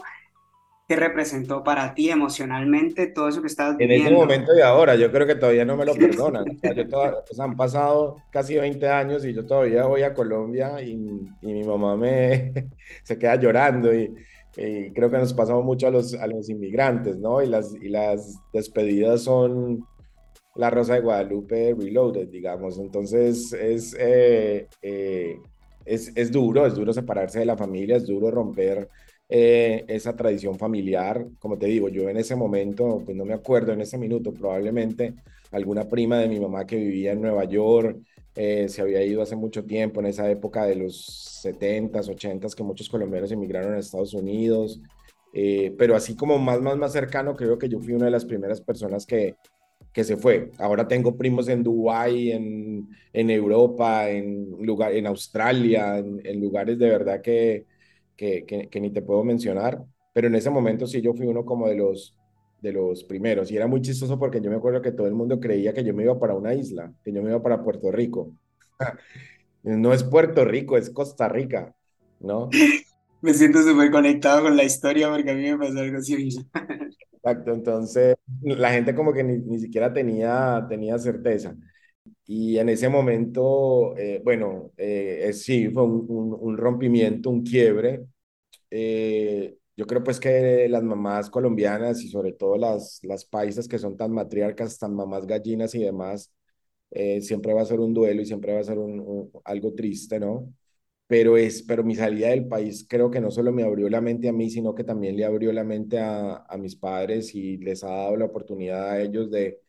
[0.89, 4.07] ¿Qué representó para ti emocionalmente todo eso que estabas viviendo?
[4.07, 6.45] En ese momento y ahora, yo creo que todavía no me lo perdonan.
[7.37, 10.93] han pasado casi 20 años y yo todavía voy a Colombia y,
[11.43, 12.53] y mi mamá me
[13.03, 14.11] se queda llorando y,
[14.57, 17.41] y, creo que nos pasamos mucho a los, a los inmigrantes, ¿no?
[17.41, 19.85] Y las, y las despedidas son
[20.55, 22.77] la Rosa de Guadalupe reloaded, digamos.
[22.79, 25.37] Entonces es, eh, eh,
[25.85, 28.89] es, es duro, es duro separarse de la familia, es duro romper
[29.29, 31.25] eh, esa tradición familiar.
[31.39, 35.13] Como te digo, yo en ese momento, pues no me acuerdo en ese minuto, probablemente
[35.51, 37.99] alguna prima de mi mamá que vivía en Nueva York
[38.35, 42.63] eh, se había ido hace mucho tiempo, en esa época de los 70s, 80s, que
[42.63, 44.81] muchos colombianos emigraron a Estados Unidos.
[45.33, 48.25] Eh, pero así como más, más, más cercano, creo que yo fui una de las
[48.25, 49.35] primeras personas que,
[49.93, 50.51] que se fue.
[50.57, 56.89] Ahora tengo primos en Dubái, en, en Europa, en, lugar, en Australia, en lugares de
[56.89, 57.65] verdad que,
[58.19, 61.75] que, ni te puedo mencionar, pero en ese momento sí yo fui uno como de
[61.75, 62.15] los,
[62.61, 65.39] de los primeros y era muy chistoso porque yo me acuerdo que todo el mundo
[65.39, 68.33] creía que yo me iba para una isla, que yo me iba para Puerto Rico.
[69.63, 71.75] no es Puerto Rico, es Costa Rica,
[72.19, 72.49] ¿no?
[73.21, 76.29] Me siento súper conectado con la historia porque a mí me pasó algo así.
[77.11, 81.53] Exacto, entonces la gente como que ni, ni siquiera tenía, tenía certeza.
[82.25, 86.05] Y en ese momento, eh, bueno, eh, sí, fue un,
[86.39, 88.05] un, rompimiento, un quiebre.
[88.71, 93.79] Eh, yo creo pues que las mamás colombianas y sobre todo las, las paisas que
[93.79, 96.33] son tan matriarcas, tan mamás gallinas y demás,
[97.21, 100.53] siempre va a ser un duelo y siempre va a ser un, algo triste, ¿no?
[101.07, 104.29] Pero, es, pero mi salida del país creo que no solo me abrió la mente
[104.29, 107.83] a mí, sino que también le abrió la mente a, a mis padres y les
[107.83, 109.61] ha dado la oportunidad a ellos de,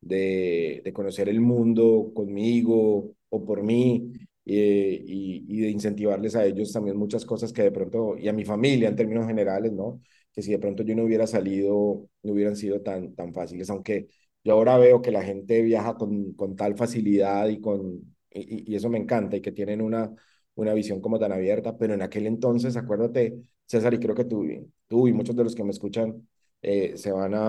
[0.00, 4.12] de, conocer el mundo conmigo o por mí
[4.44, 8.44] eh, y, de incentivarles a ellos también muchas cosas que de pronto, y a mi
[8.44, 10.00] familia en términos generales, ¿no?
[10.32, 14.08] Que si de pronto yo no hubiera salido, no hubieran sido tan, tan fáciles, aunque
[14.44, 18.88] yo ahora veo que la gente viaja con, con tal facilidad y, con, y, eso
[18.90, 20.12] me encanta y que tienen una,
[20.54, 24.44] una visión como tan abierta, pero en aquel entonces, acuérdate, César, y creo que tú,
[24.88, 26.26] tú y muchos de los que me escuchan
[26.60, 27.48] eh, se van a,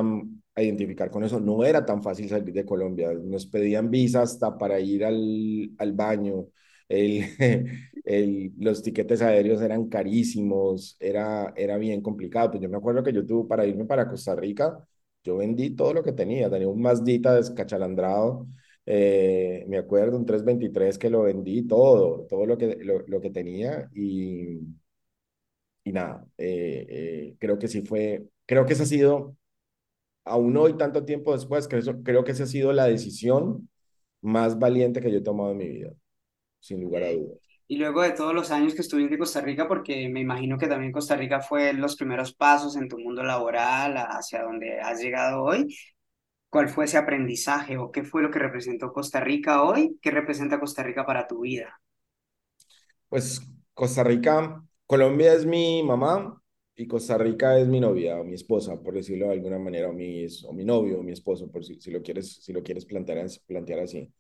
[0.56, 1.40] a, identificar con eso.
[1.40, 3.12] No era tan fácil salir de Colombia.
[3.14, 6.48] Nos pedían visa hasta para ir al, al baño.
[6.90, 7.26] El,
[8.06, 12.52] el, los tiquetes aéreos eran carísimos, era, era bien complicado.
[12.52, 14.78] Pues yo me acuerdo que yo tuve para irme para Costa Rica,
[15.24, 16.50] yo vendí todo lo que tenía.
[16.50, 18.48] Tenía un Mazdita descachalandrado.
[18.86, 23.30] Eh, me acuerdo, un 323 que lo vendí todo, todo lo que, lo, lo que
[23.30, 24.60] tenía y,
[25.84, 29.36] y nada, eh, eh, creo que sí fue, creo que esa ha sido,
[30.26, 33.70] aún hoy, tanto tiempo después, creo, creo que esa ha sido la decisión
[34.22, 35.94] más valiente que yo he tomado en mi vida,
[36.64, 37.38] sin lugar a dudas.
[37.68, 40.68] Y luego de todos los años que estuviste en Costa Rica, porque me imagino que
[40.68, 45.44] también Costa Rica fue los primeros pasos en tu mundo laboral hacia donde has llegado
[45.44, 45.76] hoy,
[46.50, 49.98] ¿cuál fue ese aprendizaje o qué fue lo que representó Costa Rica hoy?
[50.02, 51.82] ¿Qué representa Costa Rica para tu vida?
[53.10, 53.42] Pues
[53.74, 56.40] Costa Rica Colombia es mi mamá
[56.76, 59.94] y Costa Rica es mi novia o mi esposa, por decirlo de alguna manera, o
[59.94, 62.86] mi, o mi novio o mi esposo, por si, si, lo quieres, si lo quieres
[62.86, 64.12] plantear, plantear así.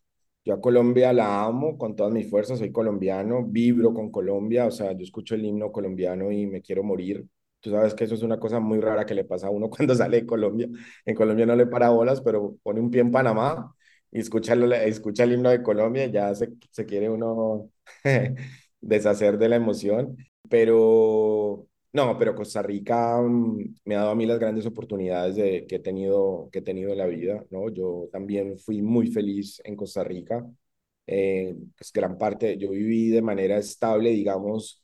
[0.45, 4.71] Yo a Colombia la amo con todas mis fuerzas, soy colombiano, vibro con Colombia, o
[4.71, 7.25] sea, yo escucho el himno colombiano y me quiero morir.
[7.61, 9.95] Tú sabes que eso es una cosa muy rara que le pasa a uno cuando
[9.95, 10.67] sale de Colombia.
[11.05, 13.73] En Colombia no le para bolas, pero pone un pie en Panamá
[14.11, 14.53] y escucha,
[14.85, 17.69] escucha el himno de Colombia y ya se, se quiere uno
[18.81, 20.17] deshacer de la emoción
[20.49, 25.67] pero No, pero Costa Rica mm, me ha dado a mí las grandes oportunidades de,
[25.67, 27.69] que, he tenido, que he tenido en la vida, ¿no?
[27.69, 30.43] Yo también fui muy feliz en Costa Rica.
[31.05, 34.81] Eh, pues gran parte, yo viví de manera estable, digamos,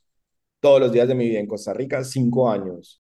[0.60, 3.02] todos los días de mi vida en Costa Rica, cinco años.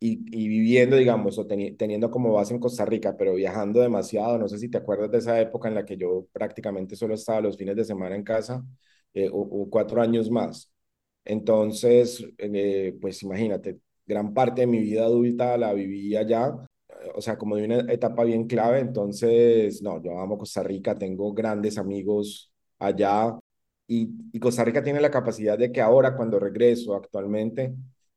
[0.00, 4.38] Y, y viviendo, digamos, o teniendo como base en Costa Rica, pero viajando demasiado.
[4.38, 7.40] No sé si te acuerdas de esa época en la que yo prácticamente solo estaba
[7.40, 8.64] los fines de semana en casa,
[9.14, 10.70] eh, o, o cuatro años más.
[11.28, 16.54] Entonces, eh, pues imagínate, gran parte de mi vida adulta la viví allá,
[17.14, 18.80] o sea, como de una etapa bien clave.
[18.80, 23.38] Entonces, no, yo amo Costa Rica, tengo grandes amigos allá
[23.86, 27.74] y, y Costa Rica tiene la capacidad de que ahora cuando regreso actualmente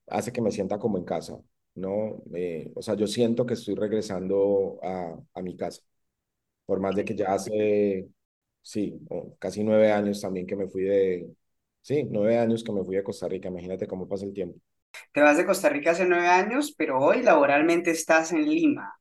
[0.08, 1.38] hace que me sienta como en casa,
[1.76, 2.24] ¿no?
[2.36, 5.82] Eh, o sea, yo siento que estoy regresando a, a mi casa,
[6.65, 8.10] por más de que ya hace,
[8.62, 9.00] sí,
[9.39, 11.32] casi nueve años también que me fui de,
[11.82, 14.60] Sí, nueve años que me fui a Costa Rica, imagínate cómo pasa el tiempo.
[15.13, 18.94] Te vas de Costa Rica hace nueve años, pero hoy laboralmente estás en Lima.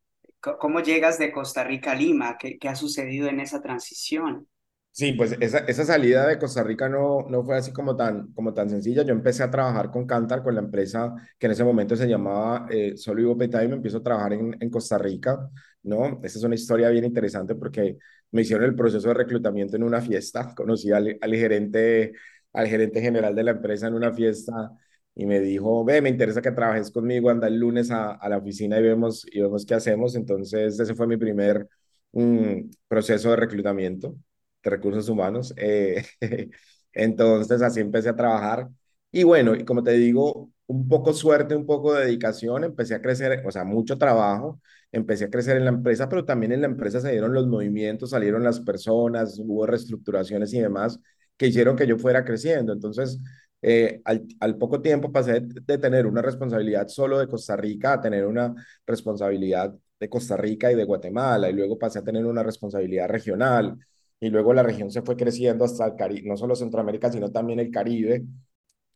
[0.58, 2.36] ¿Cómo llegas de Costa Rica a Lima?
[2.38, 4.48] ¿Qué, qué ha sucedido en esa transición?
[4.92, 8.52] Sí, pues esa, esa salida de Costa Rica no, no fue así como tan, como
[8.52, 9.02] tan sencilla.
[9.04, 12.66] Yo empecé a trabajar con Cantar, con la empresa que en ese momento se llamaba
[12.70, 15.48] eh, Solo Vivo y me empiezo a trabajar en, en Costa Rica,
[15.84, 16.20] ¿no?
[16.22, 17.96] Esa es una historia bien interesante porque
[18.32, 20.54] me hicieron el proceso de reclutamiento en una fiesta.
[20.54, 22.12] Conocí al, al gerente
[22.52, 24.72] al gerente general de la empresa en una fiesta
[25.14, 28.78] y me dijo, ve, me interesa que trabajes conmigo, anda el lunes a, la oficina
[28.78, 30.14] y vemos, y vemos qué hacemos.
[30.14, 31.68] Entonces, ese fue mi primer
[32.12, 34.14] um, proceso de reclutamiento
[34.62, 35.52] de recursos humanos.
[35.56, 36.04] Eh,
[36.92, 38.68] entonces, así empecé a trabajar.
[39.12, 43.02] Y bueno, y como te digo, un poco suerte, un poco de dedicación, empecé a
[43.02, 44.60] crecer, o sea, mucho trabajo,
[44.92, 48.10] empecé a crecer en la empresa, pero también en la empresa se dieron los movimientos,
[48.10, 51.00] salieron las personas, hubo reestructuraciones y demás,
[51.40, 52.74] que hicieron que yo fuera creciendo.
[52.74, 53.18] Entonces,
[53.62, 57.94] eh, al, al, poco tiempo pasé de, de, tener una responsabilidad solo de Costa Rica
[57.94, 58.54] a tener una
[58.86, 63.78] responsabilidad de Costa Rica y de Guatemala, y luego pasé a tener una responsabilidad regional,
[64.20, 67.58] y luego la región se fue creciendo hasta el Caribe, no solo Centroamérica, sino también
[67.60, 68.22] el Caribe.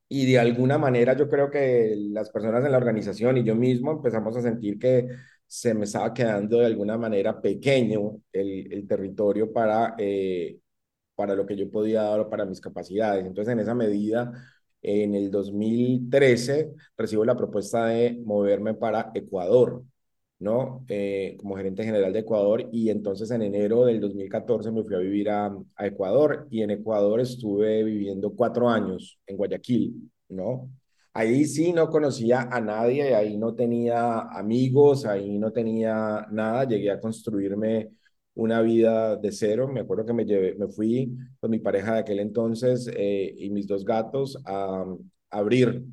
[0.08, 3.92] Y de alguna manera yo creo que las personas en la organización y yo mismo
[3.92, 5.08] empezamos a sentir que
[5.46, 10.58] se me estaba quedando de alguna manera pequeño el, el territorio para eh,
[11.14, 13.24] para lo que yo podía dar para mis capacidades.
[13.26, 14.32] Entonces, en esa medida,
[14.82, 19.82] en el 2013 recibo la propuesta de moverme para Ecuador,
[20.38, 20.84] ¿no?
[20.88, 24.98] Eh, como gerente general de Ecuador y entonces en enero del 2014 me fui a
[24.98, 25.46] vivir a,
[25.76, 30.70] a Ecuador y en Ecuador estuve viviendo cuatro años en Guayaquil, ¿no?
[31.12, 36.90] Ahí sí no conocía a nadie, ahí no tenía amigos, ahí no tenía nada, llegué
[36.90, 37.90] a construirme
[38.34, 39.68] una vida de cero.
[39.68, 43.50] Me acuerdo que me, llevé, me fui con mi pareja de aquel entonces eh, y
[43.50, 44.84] mis dos gatos a,
[45.30, 45.84] abrir,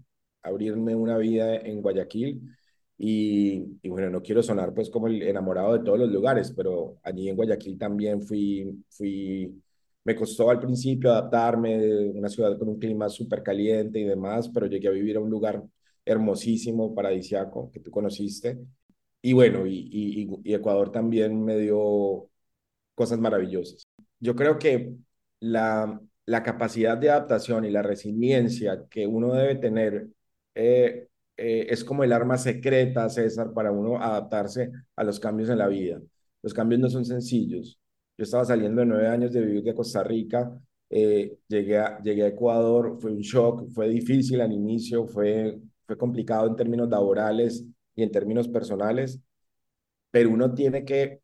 [0.44, 2.42] abrirme una vida en Guayaquil.
[2.98, 7.00] Y, y, bueno, no quiero sonar pues como el enamorado de todos los lugares, pero
[7.04, 9.60] allí en Guayaquil también fui, fui,
[10.04, 14.68] me costó al principio adaptarme, una ciudad con un clima súper caliente y demás, pero
[14.68, 15.64] llegué a vivir a un lugar
[16.06, 18.60] hermosísimo, paradisiaco, que tú conociste.
[19.22, 22.31] Y bueno, y, y Ecuador también me dio
[22.96, 23.88] cosas maravillosas.
[24.20, 24.94] Yo creo que
[25.40, 30.08] la, la capacidad de adaptación y la resiliencia que uno debe tener
[30.56, 35.58] eh, eh, es como el arma secreta, César, para uno adaptarse a los cambios en
[35.58, 36.00] la vida.
[36.42, 37.80] Los cambios no son sencillos.
[38.18, 40.52] Yo estaba saliendo de nueve años de vivir de Costa Rica,
[40.90, 45.98] eh, llegué, a, llegué a Ecuador, fue un shock, fue difícil al inicio, fue, fue
[45.98, 49.20] complicado en términos laborales y en términos personales,
[50.12, 51.21] pero uno tiene que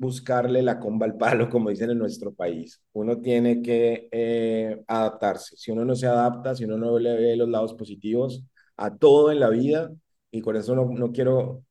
[0.00, 2.82] buscarle la comba al palo, como dicen en nuestro país.
[2.92, 5.56] Uno tiene que eh, adaptarse.
[5.56, 8.42] Si uno no se adapta, si uno no le ve los lados positivos
[8.78, 9.90] a todo en la vida,
[10.30, 11.64] y con eso no, no quiero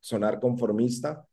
[0.00, 1.26] sonar conformista,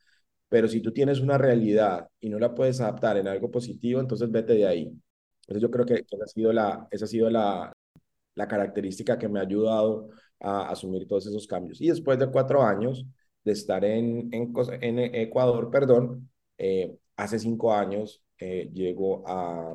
[0.50, 4.32] pero si tú tienes una realidad y no la puedes adaptar en algo positivo, entonces
[4.32, 4.94] vete de ahí.
[5.44, 7.74] Entonces yo creo que esa ha sido la, esa ha sido la,
[8.36, 10.10] la característica que me ha ayudado
[10.40, 11.82] a asumir todos esos cambios.
[11.82, 13.06] Y después de cuatro años
[13.44, 16.30] de estar en, en, en Ecuador, perdón,
[16.64, 19.74] eh, hace cinco años eh, llego a,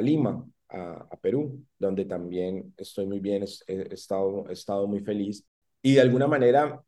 [0.00, 5.44] Lima, a, Perú, donde también estoy muy bien, he, estado, muy feliz.
[5.82, 6.80] Y de alguna manera,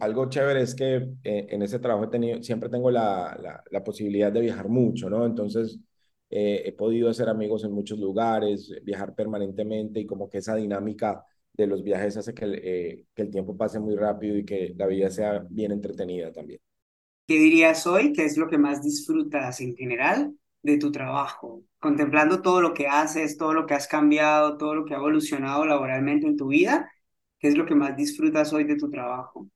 [0.00, 4.40] algo chévere es que eh, en ese trabajo he tenido, siempre tengo la, posibilidad de
[4.40, 5.26] viajar mucho, ¿no?
[5.26, 5.78] Entonces,
[6.30, 11.24] eh, he podido hacer amigos en muchos lugares, viajar permanentemente y como que esa dinámica
[11.52, 15.44] de los viajes hace que el tiempo pase muy rápido y que la vida sea
[15.50, 16.60] bien entretenida también.
[17.28, 18.12] ¿Qué dirías hoy?
[18.12, 21.62] ¿Qué es lo que más disfrutas en general de tu trabajo?
[21.78, 25.66] Contemplando todo lo que haces, todo lo que has cambiado, todo lo que ha evolucionado
[25.66, 26.90] laboralmente en tu vida,
[27.40, 29.48] ¿Qué es lo que más disfrutas hoy de tu trabajo?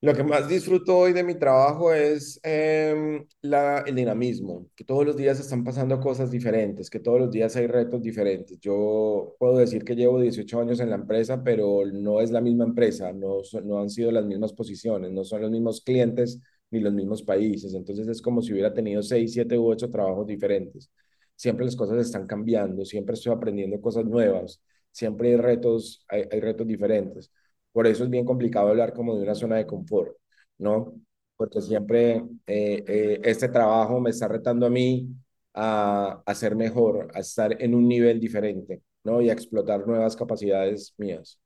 [0.00, 5.04] Lo que más disfruto hoy de mi trabajo es em, la, el dinamismo, que todos
[5.04, 8.60] los días están pasando cosas diferentes, que todos los días hay retos diferentes.
[8.60, 12.64] Yo puedo decir que llevo 18 años en la empresa, pero no es la misma
[12.64, 16.40] empresa, no, no han sido las mismas posiciones, no son los mismos clientes
[16.70, 17.74] ni los mismos países.
[17.74, 20.90] Entonces es como si hubiera tenido 6, 7 u 8 trabajos diferentes.
[21.34, 26.40] Siempre las cosas están cambiando, siempre estoy aprendiendo cosas nuevas, siempre hay retos, hay, hay
[26.40, 27.32] retos diferentes.
[27.72, 30.16] Por eso es bien complicado hablar como de una zona de confort,
[30.58, 30.94] ¿no?
[31.36, 32.16] Porque siempre
[32.46, 35.08] eh, eh, este trabajo me está retando a mí
[35.54, 39.20] a, a ser mejor, a estar en un nivel diferente, ¿no?
[39.22, 41.40] Y a explotar nuevas capacidades mías.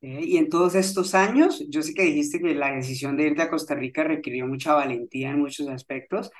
[0.00, 3.48] Y en todos estos años, yo sé que dijiste que la decisión de irte a
[3.50, 6.30] Costa Rica requirió mucha valentía en muchos aspectos,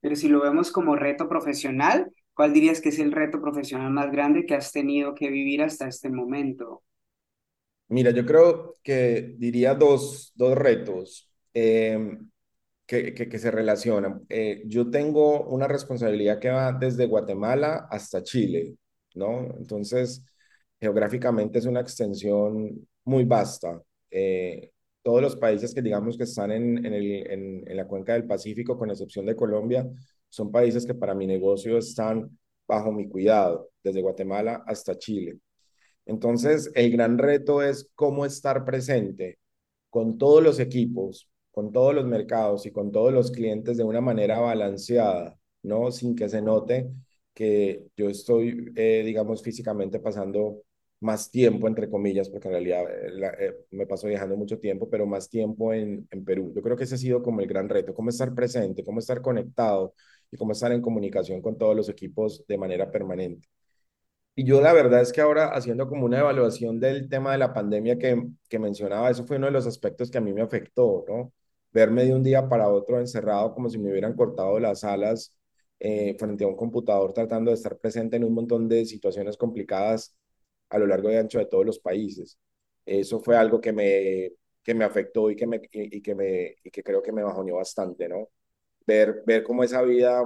[0.00, 4.10] pero si lo vemos como reto profesional, ¿cuál dirías que es el reto profesional más
[4.12, 6.82] grande que has tenido que vivir hasta este momento?
[7.88, 12.30] Mira, yo creo que diría dos, dos retos em,
[12.86, 14.24] que, que, que, se relacionan.
[14.28, 18.76] Eh, yo tengo una responsabilidad que va desde Guatemala hasta Chile,
[19.14, 19.54] ¿no?
[19.58, 20.24] Entonces,
[20.80, 23.80] geográficamente es una extensión muy vasta.
[24.10, 24.72] Eh,
[25.02, 28.26] todos los países que digamos que están en, en, el, en, en la cuenca del
[28.26, 29.86] Pacífico, con excepción de Colombia,
[30.28, 35.38] son países que para mi negocio están bajo mi cuidado, desde Guatemala hasta Chile.
[36.06, 39.38] Entonces, el gran reto es cómo estar presente
[39.90, 44.00] con todos los equipos, con todos los mercados y con todos los clientes de una
[44.00, 45.90] manera balanceada, ¿no?
[45.92, 46.90] Sin que se note
[47.34, 50.62] que yo estoy, eh, digamos, físicamente pasando
[51.00, 55.06] más tiempo, entre comillas, porque en realidad eh, eh, me paso viajando mucho tiempo, pero
[55.06, 56.52] más tiempo en, en Perú.
[56.54, 59.20] Yo creo que ese ha sido como el gran reto, cómo estar presente, cómo estar
[59.22, 59.94] conectado
[60.30, 63.48] y cómo estar en comunicación con todos los equipos de manera permanente.
[64.36, 67.52] Y yo la verdad es que ahora haciendo como una evaluación del tema de la
[67.54, 71.04] pandemia que, que mencionaba, eso fue uno de los aspectos que a mí me afectó,
[71.08, 71.32] ¿no?
[71.72, 75.36] Verme de un día para otro encerrado como si me hubieran cortado las alas
[75.78, 80.16] eh, frente a un computador tratando de estar presente en un montón de situaciones complicadas
[80.70, 82.38] a lo largo y ancho de todos los países.
[82.84, 84.32] Eso fue algo que me,
[84.64, 87.22] que me afectó y que, me, y, y que me, y que creo que me
[87.22, 88.28] bajoneó bastante, ¿no?
[88.86, 90.22] Ver, ver cómo esa vida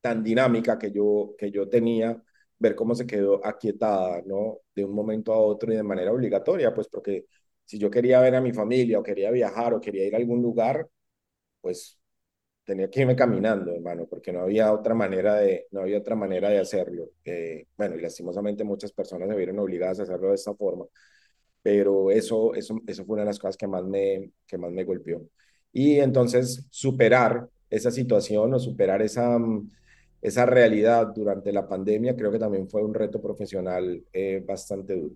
[0.00, 2.22] tan dinámica que yo, que yo tenía
[2.58, 4.58] ver cómo se quedó aquietada, ¿no?
[4.74, 7.26] De un momento a otro y de manera obligatoria, pues porque
[7.64, 10.42] si yo quería ver a mi familia o quería viajar o quería ir a algún
[10.42, 10.88] lugar,
[11.60, 11.98] pues
[12.64, 16.50] tenía que irme caminando, hermano, porque no había otra manera de, no había otra manera
[16.50, 17.10] de hacerlo.
[17.24, 20.86] Eh, bueno, y lastimosamente muchas personas se vieron obligadas a hacerlo de esta forma,
[21.62, 24.84] pero eso, eso, eso fue una de las cosas que más me, que más me
[24.84, 25.22] golpeó.
[25.72, 29.38] Y entonces superar esa situación o superar esa
[30.26, 35.14] esa realidad durante la pandemia creo que también fue un reto profesional eh, bastante duro.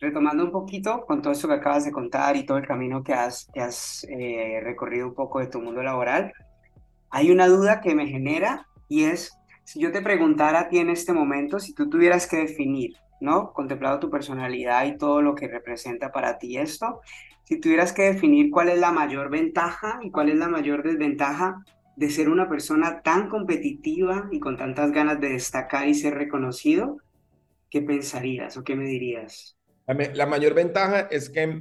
[0.00, 3.12] Retomando un poquito con todo esto que acabas de contar y todo el camino que
[3.12, 6.32] has, que has eh, recorrido un poco de tu mundo laboral,
[7.10, 10.88] hay una duda que me genera y es, si yo te preguntara a ti en
[10.88, 13.52] este momento, si tú tuvieras que definir, ¿no?
[13.52, 17.00] Contemplado tu personalidad y todo lo que representa para ti esto,
[17.44, 21.62] si tuvieras que definir cuál es la mayor ventaja y cuál es la mayor desventaja
[21.98, 26.98] de ser una persona tan competitiva y con tantas ganas de destacar y ser reconocido,
[27.68, 29.58] ¿qué pensarías o qué me dirías?
[30.14, 31.60] La, mayor ventaja es que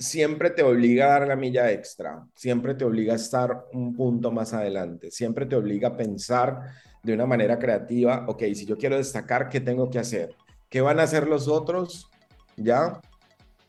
[0.00, 4.32] siempre te obliga a dar la milla extra, siempre te obliga a estar un punto
[4.32, 6.58] más adelante, siempre te obliga a pensar
[7.00, 10.34] de una manera creativa, ok, si yo quiero destacar, ¿qué tengo que hacer?
[10.68, 12.10] ¿Qué van a hacer los otros?
[12.56, 13.00] ¿Ya?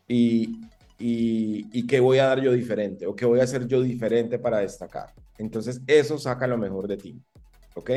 [0.08, 0.60] Y,
[1.00, 4.58] y, qué voy a dar yo diferente o qué voy a hacer yo diferente para
[4.58, 5.12] destacar.
[5.38, 7.20] Entonces, eso saca lo mejor de ti.
[7.74, 7.90] ¿Ok?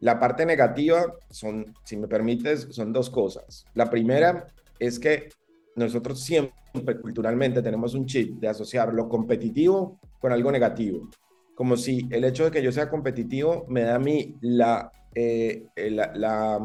[0.00, 3.64] La parte negativa son, si me permites, son dos cosas.
[3.74, 4.46] La primera
[4.78, 5.30] es que
[5.76, 11.08] nosotros siempre culturalmente tenemos un chip de asociar lo competitivo con algo negativo.
[11.54, 15.66] Como si el hecho de que yo sea competitivo me da a mí la, eh,
[15.76, 16.60] la, la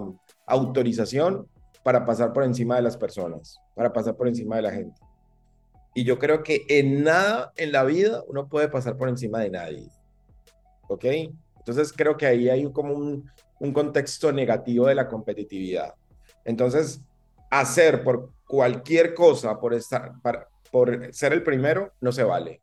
[0.47, 1.47] autorización
[1.83, 4.99] para pasar por encima de las personas, para pasar por encima de la gente.
[5.93, 9.49] Y yo creo que en nada en la vida uno puede pasar por encima de
[9.49, 9.89] nadie.
[10.87, 11.05] ¿Ok?
[11.57, 13.29] Entonces creo que ahí hay como un,
[13.59, 15.93] un contexto negativo de la competitividad.
[16.45, 17.01] Entonces,
[17.51, 22.61] hacer por cualquier cosa, por, estar, para, por ser el primero, no se vale.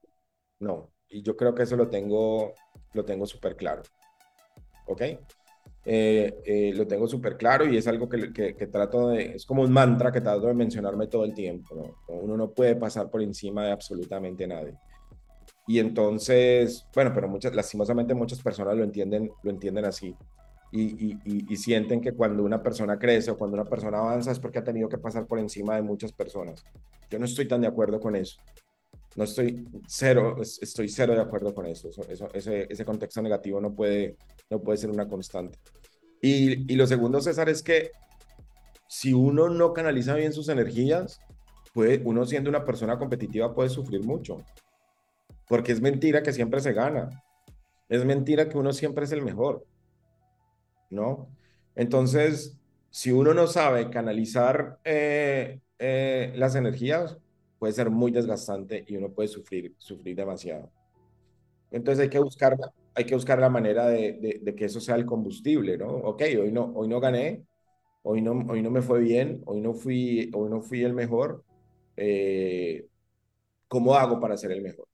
[0.59, 0.91] No.
[1.09, 2.53] Y yo creo que eso lo tengo,
[2.93, 3.83] lo tengo súper claro.
[4.87, 5.03] ¿Ok?
[5.89, 9.47] Eh, eh, lo tengo súper claro y es algo que, que, que, trato de, es
[9.47, 12.17] como un mantra que trato de mencionarme todo el tiempo, ¿no?
[12.17, 14.75] Uno no puede pasar por encima de absolutamente nadie.
[15.69, 20.13] Y entonces, bueno, pero muchas, lastimosamente muchas personas lo entienden, lo entienden así.
[20.73, 24.41] y, y, y, sienten que cuando una persona crece o cuando una persona avanza es
[24.41, 26.65] porque ha tenido que pasar por encima de muchas personas.
[27.09, 28.39] Yo no estoy tan de acuerdo con eso.
[29.17, 31.89] No estoy cero, estoy cero de acuerdo con eso.
[31.89, 34.17] eso, ese, contexto negativo no puede,
[34.51, 35.59] no puede ser una constante.
[36.21, 37.91] Y, y lo segundo, César, es que
[38.89, 41.21] si uno no canaliza bien sus energías,
[41.73, 44.45] puede, uno siendo una persona competitiva puede sufrir mucho.
[45.49, 47.23] Porque es mentira que siempre se gana.
[47.89, 49.65] Es mentira que uno siempre es el mejor.
[50.91, 51.29] ¿No?
[51.75, 52.57] Entonces,
[52.91, 57.19] si uno no sabe canalizar eh, eh, las energías,
[57.59, 60.71] puede ser muy desgastante y uno puede sufrir, sufrir demasiado.
[61.71, 62.57] Entonces hay que buscar,
[62.95, 65.89] hay que buscar la manera de, de, que eso sea el combustible, ¿no?
[65.89, 67.45] Ok, hoy no, hoy no gané,
[68.03, 71.45] hoy no, hoy no me fue bien, hoy no fui, hoy no fui el mejor.
[71.97, 72.87] Eh,
[73.69, 74.87] ¿Cómo hago para ser el mejor?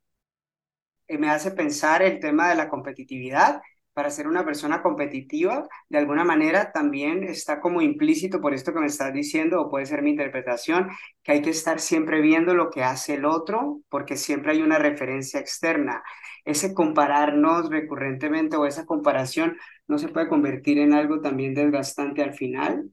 [1.09, 3.61] Me hace pensar el tema de la competitividad
[3.93, 8.81] para ser una persona competitiva, de alguna manera también está como implícito por esto que
[8.81, 10.89] me estás diciendo, o puede ser mi interpretación,
[11.23, 14.79] que hay que estar siempre viendo lo que hace el otro, porque siempre hay una
[14.79, 16.03] referencia externa.
[16.45, 22.35] Ese compararnos recurrentemente o esa comparación no se puede convertir en algo también desgastante al
[22.35, 22.91] final.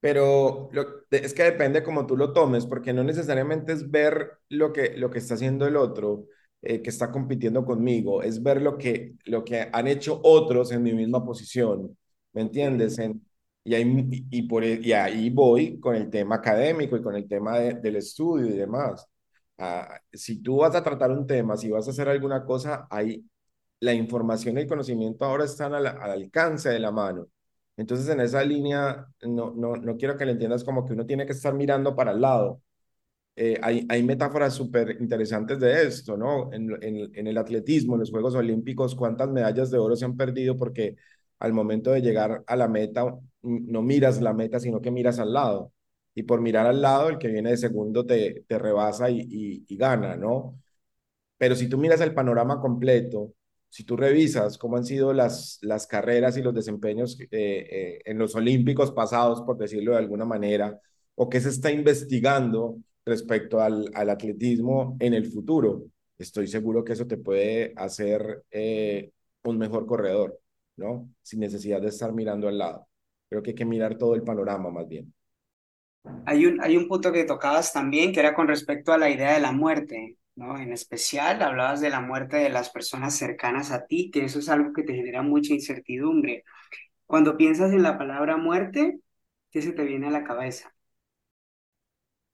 [0.00, 0.70] Pero
[1.10, 5.10] es que depende cómo tú lo tomes, porque no necesariamente es ver lo que, lo
[5.10, 6.26] que está haciendo el otro,
[6.64, 10.82] eh, que está compitiendo conmigo, es ver lo que, lo que han hecho otros en
[10.82, 11.96] mi misma posición,
[12.32, 12.98] ¿me entiendes?
[13.64, 17.28] y, ahí, y, por, e, y ahí voy con el tema académico y con el
[17.28, 19.06] tema del estudio y demás.
[19.58, 23.24] Ah, si tú vas a tratar un tema, si vas a hacer alguna cosa, ahí
[23.80, 27.26] la información y el conocimiento ahora están al, al alcance de la mano.
[27.76, 31.26] Entonces, en esa línea, no, no, no quiero que le entiendas como que uno tiene
[31.26, 32.60] que estar mirando para el lado,
[33.36, 36.52] eh, hay, hay, metáforas súper interesantes de esto, ¿no?
[36.52, 40.16] En, en, en, el atletismo, en los Juegos Olímpicos, cuántas medallas de oro se han
[40.16, 40.96] perdido porque
[41.40, 43.04] al momento de llegar a la meta
[43.42, 45.72] no miras la meta, sino que miras al lado.
[46.14, 49.64] Y por mirar al lado, el que viene de segundo te, te rebasa y, y,
[49.68, 50.56] y gana, ¿no?
[51.38, 53.34] Pero si tú miras el panorama completo,
[53.68, 58.18] si tú revisas cómo han sido las, las carreras y los desempeños eh, eh, en
[58.18, 60.80] los Olímpicos pasados, por decirlo de alguna manera,
[61.16, 65.84] o qué se está investigando respecto al, al atletismo en el futuro.
[66.18, 69.10] Estoy seguro que eso te puede hacer eh,
[69.44, 70.40] un mejor corredor,
[70.76, 71.08] ¿no?
[71.22, 72.88] Sin necesidad de estar mirando al lado.
[73.28, 75.12] Creo que hay que mirar todo el panorama más bien.
[76.26, 79.32] Hay un, hay un punto que tocabas también, que era con respecto a la idea
[79.34, 80.58] de la muerte, ¿no?
[80.58, 84.48] En especial hablabas de la muerte de las personas cercanas a ti, que eso es
[84.48, 86.44] algo que te genera mucha incertidumbre.
[87.06, 89.00] Cuando piensas en la palabra muerte,
[89.52, 90.73] ¿qué se te viene a la cabeza?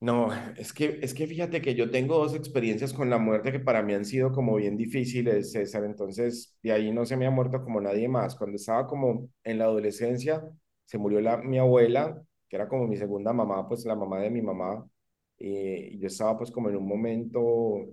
[0.01, 3.61] No, es que, es que fíjate que yo tengo dos experiencias con la muerte que
[3.61, 5.85] para mí han sido como bien difíciles, César.
[5.85, 8.35] Entonces, de ahí no se me ha muerto como nadie más.
[8.35, 10.43] Cuando estaba como en la adolescencia,
[10.87, 14.31] se murió la, mi abuela, que era como mi segunda mamá, pues la mamá de
[14.31, 14.89] mi mamá.
[15.37, 17.87] Y, yo estaba pues como en un momento,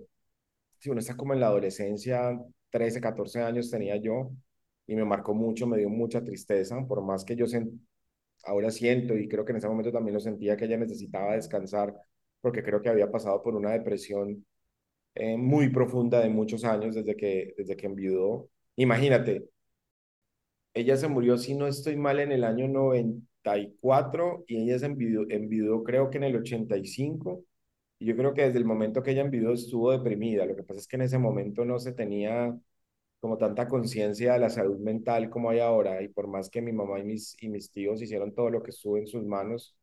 [0.78, 2.38] si uno está como en la adolescencia,
[2.70, 4.30] 13, 14 años tenía yo,
[4.86, 7.78] y me marcó mucho, me dio mucha tristeza, por más que yo sentí
[8.44, 11.94] ahora siento y creo que en ese momento también lo sentía que ella necesitaba descansar
[12.40, 14.46] porque creo que había pasado por una depresión
[15.14, 18.50] eh, muy profunda de muchos años desde que, desde que enviudó.
[18.76, 19.48] Imagínate,
[20.74, 25.26] ella se murió, si no estoy mal, en el año 94 y ella se enviudó,
[25.28, 27.44] enviudó creo que en el 85.
[27.98, 30.46] Y yo creo que desde el momento que ella enviudó estuvo deprimida.
[30.46, 32.56] Lo que pasa es que en ese momento no se tenía
[33.20, 36.72] como tanta conciencia de la salud mental como hay ahora, y por más que mi
[36.72, 39.76] mamá y mis, y mis tíos hicieron todo lo que estuvo en sus manos,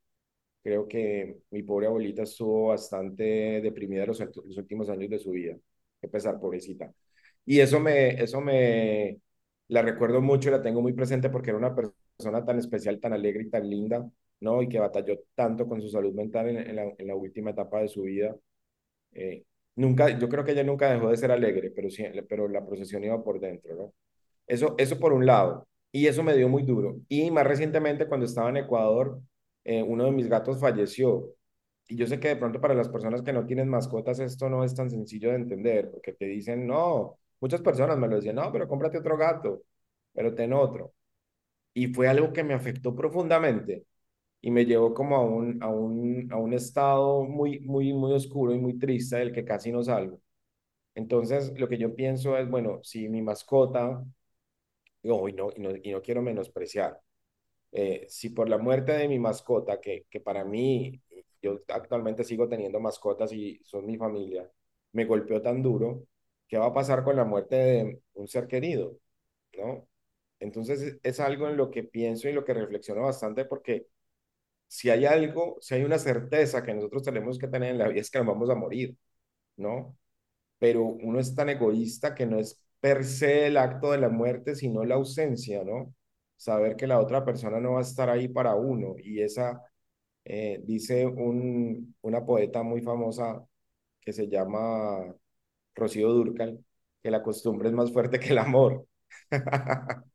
[0.63, 3.23] creo que mi pobre abuelita estuvo bastante
[3.61, 5.57] deprimida los, los últimos años de su vida.
[6.01, 6.93] Qué pesar, pobrecita.
[7.45, 9.19] Y eso me, eso me,
[9.67, 13.43] la recuerdo mucho la tengo muy presente porque era una persona tan especial, tan alegre
[13.43, 14.09] y tan linda,
[14.39, 14.61] ¿no?
[14.61, 17.81] Y que batalló tanto con su salud mental en, en, la, en la, última etapa
[17.81, 18.35] de su vida.
[19.13, 19.45] Eh,
[19.75, 23.03] Nunca, yo creo que ella nunca dejó de ser alegre, pero, sí, pero la procesión
[23.03, 23.93] iba por dentro, ¿no?
[24.47, 26.97] Eso, eso por un lado, y eso me dio muy duro.
[27.09, 29.21] Y más recientemente, cuando estaba en Ecuador,
[29.65, 31.29] eh, uno de mis gatos falleció.
[31.87, 34.63] Y yo sé que de pronto para las personas que no tienen mascotas esto no
[34.63, 38.51] es tan sencillo de entender, porque te dicen, no, muchas personas me lo decían, no,
[38.51, 39.63] pero cómprate otro gato,
[40.13, 40.93] pero ten otro.
[41.73, 43.85] Y fue algo que me afectó profundamente
[44.45, 48.53] y me llevó como a un, a un, a un estado muy, muy, muy oscuro
[48.53, 50.21] y muy triste del que casi no salgo.
[50.95, 54.03] Entonces, lo que yo pienso es, bueno, si mi mascota,
[55.03, 56.99] oh, y, no, y, no, y no quiero menospreciar,
[57.71, 61.01] eh, si por la muerte de mi mascota, que, que para mí,
[61.41, 64.49] yo actualmente sigo teniendo mascotas y son mi familia,
[64.93, 66.07] me golpeó tan duro,
[66.47, 68.97] ¿qué va a pasar con la muerte de un ser querido?
[69.57, 69.87] ¿No?
[70.39, 73.87] Entonces es algo en lo que pienso y lo que reflexiono bastante porque
[74.75, 78.01] si hay algo, si hay una certeza que nosotros tenemos que tener en la vida
[78.01, 78.97] es que nos vamos a morir,
[79.57, 79.97] ¿no?
[80.59, 84.55] Pero uno es tan egoísta que no es per se el acto de la muerte,
[84.55, 85.93] sino la ausencia, ¿no?
[86.37, 89.61] Saber que la otra persona no va a estar ahí para uno y esa,
[90.25, 93.45] eh, dice un, una poeta muy famosa
[94.01, 95.15] que se llama
[95.75, 96.63] Rocío Durcal,
[97.03, 98.87] que la costumbre es más fuerte que el amor.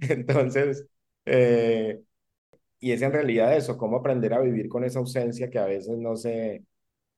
[0.00, 0.86] Entonces,
[1.24, 2.00] eh,
[2.82, 5.98] y es en realidad eso, cómo aprender a vivir con esa ausencia que a veces
[5.98, 6.64] no se,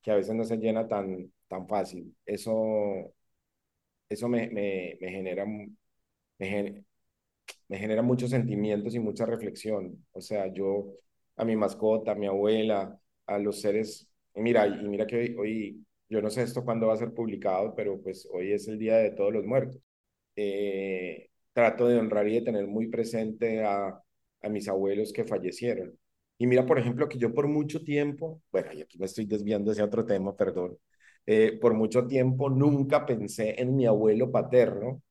[0.03, 2.17] que a veces no se llena tan, tan fácil.
[2.27, 3.13] Eso,
[4.09, 6.85] eso me, me, me genera, me,
[7.69, 10.07] me genera muchos sentimientos y mucha reflexión.
[10.13, 10.87] O sea, yo
[11.37, 15.37] a mi mascota, a mi abuela, a los seres, y mira, y mira que hoy,
[15.39, 18.79] hoy yo no sé esto cuándo va a ser publicado, pero pues hoy es el
[18.79, 19.81] Día de Todos los Muertos.
[20.37, 24.01] Eh, trato de honrar y de tener muy presente a,
[24.45, 25.99] a mis abuelos que fallecieron.
[26.39, 29.71] Y mira, por ejemplo, que yo por mucho tiempo, bueno, y aquí me estoy desviando
[29.73, 30.79] hacia otro tema, perdón,
[31.27, 35.03] eh, por mucho tiempo nunca pensé en mi abuelo paterno,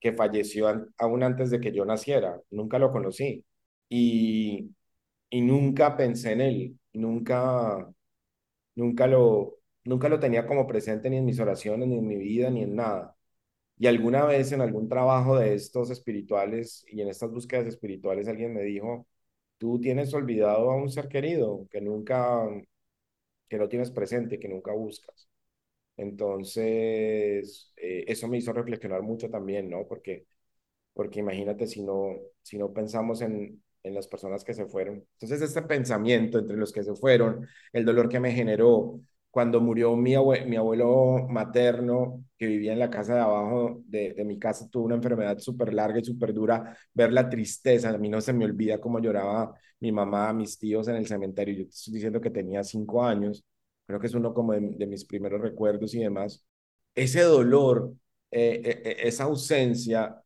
[0.00, 0.68] que falleció
[0.98, 3.44] aún antes de que yo naciera, nunca lo conocí.
[3.88, 4.70] Y,
[5.30, 7.88] y nunca pensé en él, nunca,
[8.74, 12.50] nunca lo, nunca lo tenía como presente ni en mis oraciones, ni en mi vida,
[12.50, 13.16] ni en nada.
[13.80, 18.54] Y alguna vez en algún trabajo de estos espirituales y en estas búsquedas espirituales alguien
[18.54, 19.08] me dijo,
[19.58, 22.46] tú tienes olvidado a un ser querido que nunca,
[23.48, 25.28] que no tienes presente, que nunca buscas.
[25.96, 29.86] Entonces, eh, eso me hizo reflexionar mucho también, ¿no?
[29.88, 30.26] Porque,
[30.94, 35.06] porque imagínate si no, si no pensamos en, en las personas que se fueron.
[35.14, 39.00] Entonces, este pensamiento entre los que se fueron, el dolor que me generó,
[39.30, 40.14] cuando murió mi,
[40.46, 44.84] mi abuelo materno, que vivía en la casa de abajo de, de mi casa, tuvo
[44.86, 48.44] una enfermedad súper larga y súper dura, ver la tristeza, a mí no se me
[48.44, 52.30] olvida cómo lloraba mi mamá, mis tíos en el cementerio, yo te estoy diciendo que
[52.30, 53.44] tenía cinco años,
[53.86, 56.44] creo que es uno como de, mis primeros recuerdos y demás,
[56.94, 57.92] ese dolor,
[58.30, 60.16] eh, eh, eh, esa ausencia,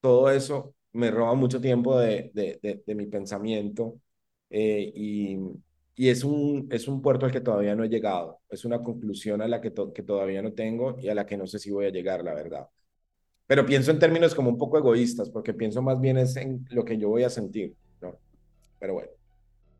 [0.00, 4.00] todo eso me roba mucho tiempo de, de, de mi pensamiento
[4.50, 5.38] y
[5.98, 8.38] y es un, es un puerto al que todavía no he llegado.
[8.48, 11.48] Es una conclusión a la que, que todavía no tengo y a la que no
[11.48, 12.68] sé si voy a llegar, la verdad.
[13.48, 16.84] Pero pienso en términos como un poco egoístas, porque pienso más bien es en lo
[16.84, 18.14] que yo voy a sentir, ¿no?
[18.78, 19.10] Pero bueno.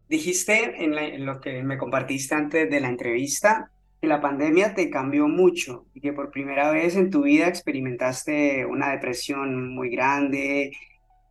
[0.08, 4.90] Dijiste en, en lo que me compartiste antes de la entrevista que la pandemia te
[4.90, 10.72] cambió mucho y que por primera vez en tu vida experimentaste una depresión muy grande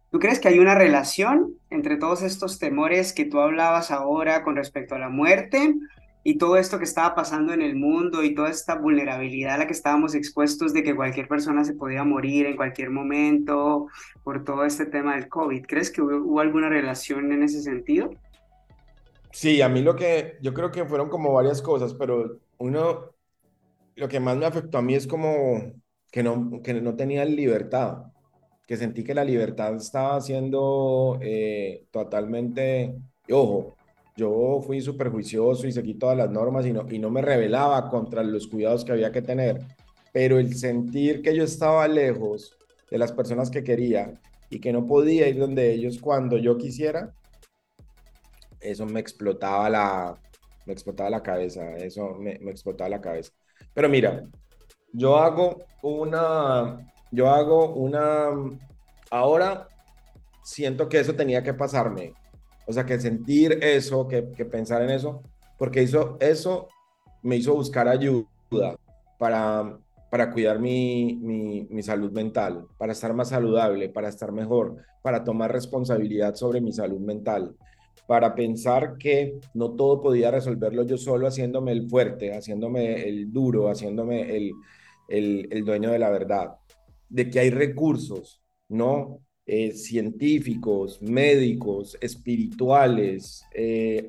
[0.09, 4.55] ¿Tú crees que hay una relación entre todos estos temores que tú hablabas ahora con
[4.55, 5.75] respecto a la muerte
[6.23, 9.67] y todo esto que estaba pasando en el mundo y toda esta vulnerabilidad a la
[9.67, 13.87] que estábamos expuestos de que cualquier persona se podía morir en cualquier momento
[14.23, 15.65] por todo este tema del COVID?
[15.65, 18.09] ¿Crees que hubo, alguna relación en ese sentido?
[19.31, 23.11] Sí, a mí lo que yo creo que fueron como varias cosas, pero uno,
[23.95, 25.73] lo que más me afectó a mí es como
[26.09, 28.03] que no, que no tenía libertad
[28.67, 32.95] que sentí que la libertad estaba siendo eh, totalmente,
[33.31, 33.77] ojo,
[34.17, 37.89] yo fui súper juicioso y seguí todas las normas y no, y no me rebelaba
[37.89, 39.61] contra los cuidados que había que tener,
[40.11, 42.57] pero el sentir que yo estaba lejos
[42.91, 44.13] de las personas que quería
[44.49, 47.13] y que no podía ir donde ellos cuando yo quisiera,
[48.59, 50.19] eso me explotaba la,
[50.65, 53.31] me explotaba la cabeza, eso me, me explotaba la cabeza.
[53.73, 54.27] Pero mira,
[54.91, 56.79] yo hago una,
[57.11, 58.29] yo hago una,
[59.09, 59.67] ahora
[60.43, 62.13] siento que eso tenía que pasarme,
[62.65, 65.21] o sea, que sentir eso, que, pensar en eso,
[65.57, 66.67] porque hizo, eso
[67.23, 68.77] me hizo buscar ayuda
[69.17, 69.77] para,
[70.09, 71.15] para cuidar mi,
[71.69, 76.71] mi, salud mental, para estar más saludable, para estar mejor, para tomar responsabilidad sobre mi
[76.71, 77.55] salud mental,
[78.07, 83.69] para pensar que no todo podía resolverlo yo solo haciéndome el fuerte, haciéndome el duro,
[83.69, 84.51] haciéndome el,
[85.09, 86.57] el, el dueño de la verdad
[87.09, 89.21] de que hay recursos, ¿no?
[89.45, 94.07] Eh, científicos, médicos, espirituales, eh,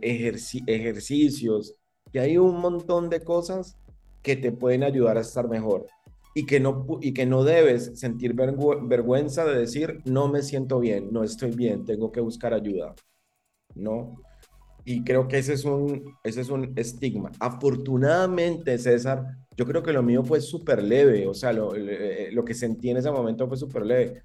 [0.67, 1.75] ejercicios,
[2.13, 3.77] que hay un montón de cosas
[4.23, 5.87] que te pueden ayudar a estar mejor
[6.35, 11.13] y que no, y que no debes sentir vergüenza de decir, no me siento bien,
[11.13, 12.95] no estoy bien, tengo que buscar ayuda,
[13.75, 14.21] ¿no?
[14.89, 17.31] Y creo que ese es un, ese es un estigma.
[17.41, 19.23] Afortunadamente, César,
[19.55, 22.89] yo creo que lo mío fue súper leve, o sea, lo, eh, lo, que sentí
[22.89, 24.23] en ese momento fue súper leve.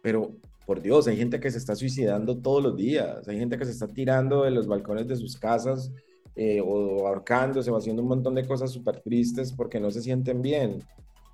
[0.00, 3.64] Pero, por Dios, hay gente que se está suicidando todos los días, hay gente que
[3.64, 5.90] se está tirando de los balcones de sus casas
[6.36, 10.42] eh, o ahorcándose o haciendo un montón de cosas súper tristes porque no se sienten
[10.42, 10.78] bien.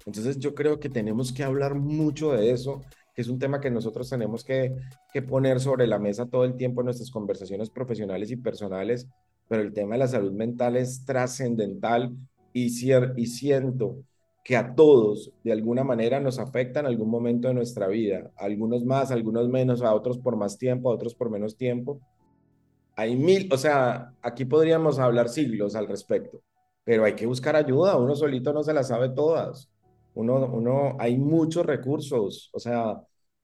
[0.07, 2.81] Entonces yo creo que tenemos que hablar mucho de eso
[3.15, 4.75] que es un tema que nosotros tenemos que,
[5.13, 9.09] que poner sobre la mesa todo el tiempo en nuestras conversaciones profesionales y personales,
[9.49, 12.13] pero el tema de la salud mental es trascendental
[12.53, 13.97] y, y siento
[14.45, 18.85] que a todos de alguna manera nos afecta en algún momento de nuestra vida, algunos
[18.85, 22.01] más, algunos menos, a otros por más tiempo, a otros por menos tiempo.
[22.95, 26.43] Hay mil, o sea, aquí podríamos hablar siglos al respecto,
[26.85, 29.71] pero hay que buscar ayuda, uno solito no se la sabe todas.
[30.15, 33.01] Uno, uno, hay muchos recursos, o sea,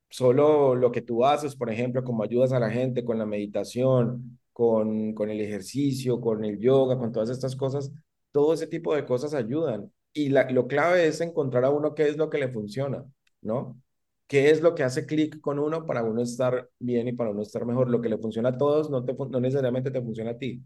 [0.08, 4.38] solo lo que tú haces, por ejemplo, como ayudas a la gente con la meditación,
[4.52, 7.90] con, con el ejercicio, con el yoga, con todas estas cosas,
[8.32, 9.92] todo ese tipo de cosas ayudan.
[10.12, 13.04] Y la, lo clave es encontrar a uno qué es lo que le funciona,
[13.42, 13.80] ¿no?
[14.26, 17.42] ¿Qué es lo que hace clic con uno para uno estar bien y para uno
[17.42, 17.90] estar mejor?
[17.90, 20.62] Lo que le funciona a todos no, te, no necesariamente te funciona a ti.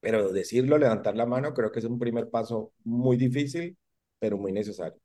[0.00, 3.76] Pero decirlo, levantar la mano, creo que es un primer paso muy difícil,
[4.22, 5.00] pero muy necesario.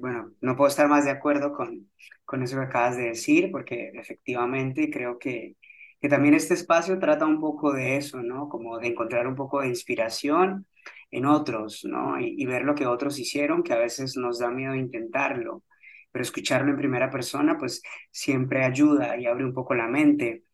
[0.00, 1.90] Bueno, no puedo estar más de acuerdo con,
[2.24, 5.56] con eso que acabas de decir, porque efectivamente creo que,
[6.00, 8.48] que también este espacio trata un poco de eso, ¿no?
[8.48, 10.66] Como de encontrar un poco de inspiración
[11.10, 12.18] en otros, ¿no?
[12.18, 15.62] Y, ver lo que otros hicieron, que a veces nos da miedo intentarlo,
[16.10, 20.44] pero escucharlo en primera persona, pues siempre ayuda y abre un poco la mente.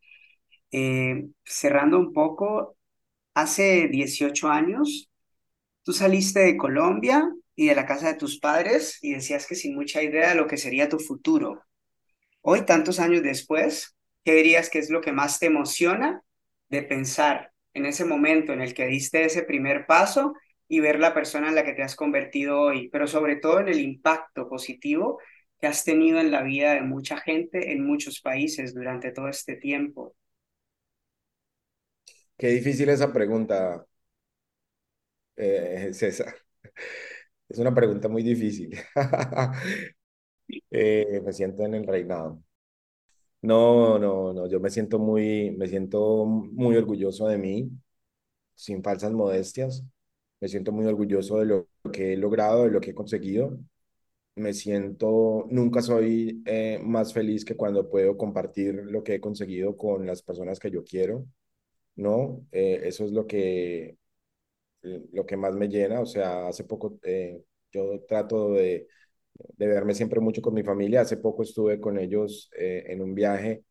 [0.72, 2.76] Eh, cerrando un poco,
[3.34, 5.10] hace 18 años,
[5.84, 9.74] tú saliste de Colombia y de la casa de tus padres y decías que sin
[9.74, 11.62] mucha idea de lo que sería tu futuro.
[12.40, 13.94] Hoy, tantos años después,
[14.24, 16.22] ¿qué dirías que es lo que más te emociona
[16.70, 20.32] de pensar en ese momento en el que diste ese primer paso
[20.68, 23.68] y ver la persona en la que te has convertido hoy, pero sobre todo en
[23.68, 25.20] el impacto positivo
[25.60, 29.56] que has tenido en la vida de mucha gente en muchos países durante todo este
[29.56, 30.14] tiempo?
[32.38, 33.86] Qué difícil esa pregunta,
[35.36, 36.34] eh, César.
[37.50, 38.70] Es una pregunta muy difícil.
[40.70, 42.42] eh, me siento en el reinado.
[43.42, 47.70] No, no, no, yo me siento muy, me siento muy orgulloso de mí,
[48.54, 49.84] sin falsas modestias.
[50.40, 53.58] Me siento muy orgulloso de lo que he logrado, de lo que he conseguido.
[54.36, 59.76] Me siento, nunca soy eh, más feliz que cuando puedo compartir lo que he conseguido
[59.76, 61.26] con las personas que yo quiero,
[61.96, 62.46] ¿no?
[62.52, 63.98] Eh, eso es lo que,
[64.82, 66.00] lo que más me llena.
[66.00, 68.88] O sea, hace poco eh, yo trato de,
[69.56, 71.02] de, verme siempre mucho con mi familia.
[71.02, 73.64] Hace poco estuve con ellos eh, en un viaje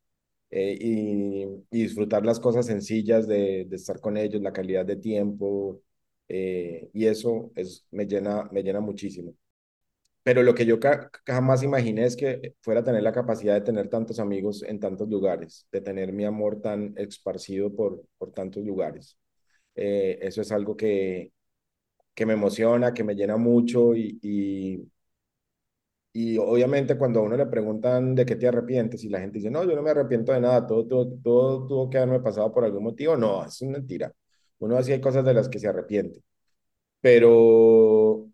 [0.52, 4.98] eh, y, y, disfrutar las cosas sencillas de, de, estar con ellos, la calidad de
[4.98, 5.82] tiempo.
[6.28, 9.36] Eh, y eso es, me, llena, me llena muchísimo.
[10.24, 10.78] Pero lo que yo
[11.26, 15.68] jamás imaginé es que fuera tener la capacidad de tener tantos amigos en tantos lugares,
[15.72, 19.18] de tener mi amor tan esparcido por, por tantos lugares.
[19.80, 21.32] Eso es algo que,
[22.16, 24.92] que me emociona, que me llena mucho y, y,
[26.14, 29.52] y, obviamente cuando a uno le preguntan de qué te arrepientes y la gente dice,
[29.52, 32.64] no, yo no me arrepiento de nada, todo, todo, todo tuvo que haberme pasado por
[32.66, 34.14] algún motivo, no, es una mentira.
[34.60, 36.22] Uno así hay cosas de las que se arrepiente,
[37.02, 38.30] pero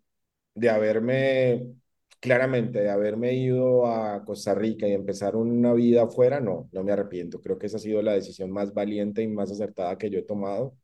[0.54, 1.74] de haberme,
[2.20, 6.92] claramente, de haberme ido a Costa Rica y empezar una vida afuera, no, no me
[6.92, 7.40] arrepiento.
[7.42, 10.22] Creo que esa ha sido la decisión más valiente y más acertada que yo he
[10.22, 10.76] tomado.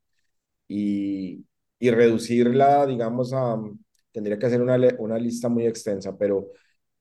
[0.72, 1.44] Y,
[1.78, 3.58] y reducirla, digamos, a,
[4.12, 6.48] tendría que hacer una, una lista muy extensa, pero,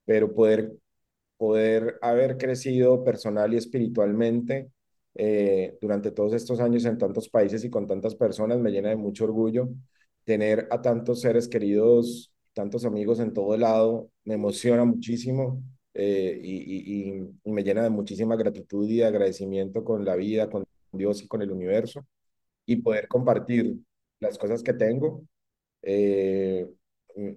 [0.05, 0.73] pero poder,
[1.37, 4.71] poder haber crecido personal y espiritualmente
[5.15, 8.95] eh, durante todos estos años en tantos países y con tantas personas me llena de
[8.95, 9.69] mucho orgullo.
[10.23, 15.61] Tener a tantos seres queridos, tantos amigos en todo lado, me emociona muchísimo
[15.93, 20.63] eh, y, y, y me llena de muchísima gratitud y agradecimiento con la vida, con
[20.91, 22.05] Dios y con el universo.
[22.71, 23.77] Y poder compartir
[24.21, 25.25] las cosas que tengo,
[25.81, 26.67] eh,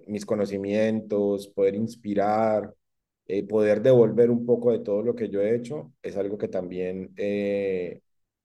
[0.07, 2.73] mis conocimientos, poder inspirar,
[3.27, 6.47] eh, poder devolver un poco de todo lo que yo he hecho, es algo que
[6.47, 8.01] también eh,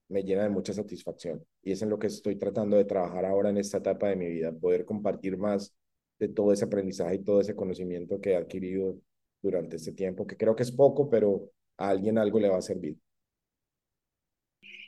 [0.09, 1.45] me llena de mucha satisfacción.
[1.63, 4.27] Y es en lo que estoy tratando de trabajar ahora en esta etapa de mi
[4.27, 5.73] vida, poder compartir más
[6.19, 8.97] de todo ese aprendizaje y todo ese conocimiento que he adquirido
[9.41, 12.61] durante este tiempo, que creo que es poco, pero a alguien algo le va a
[12.61, 12.97] servir.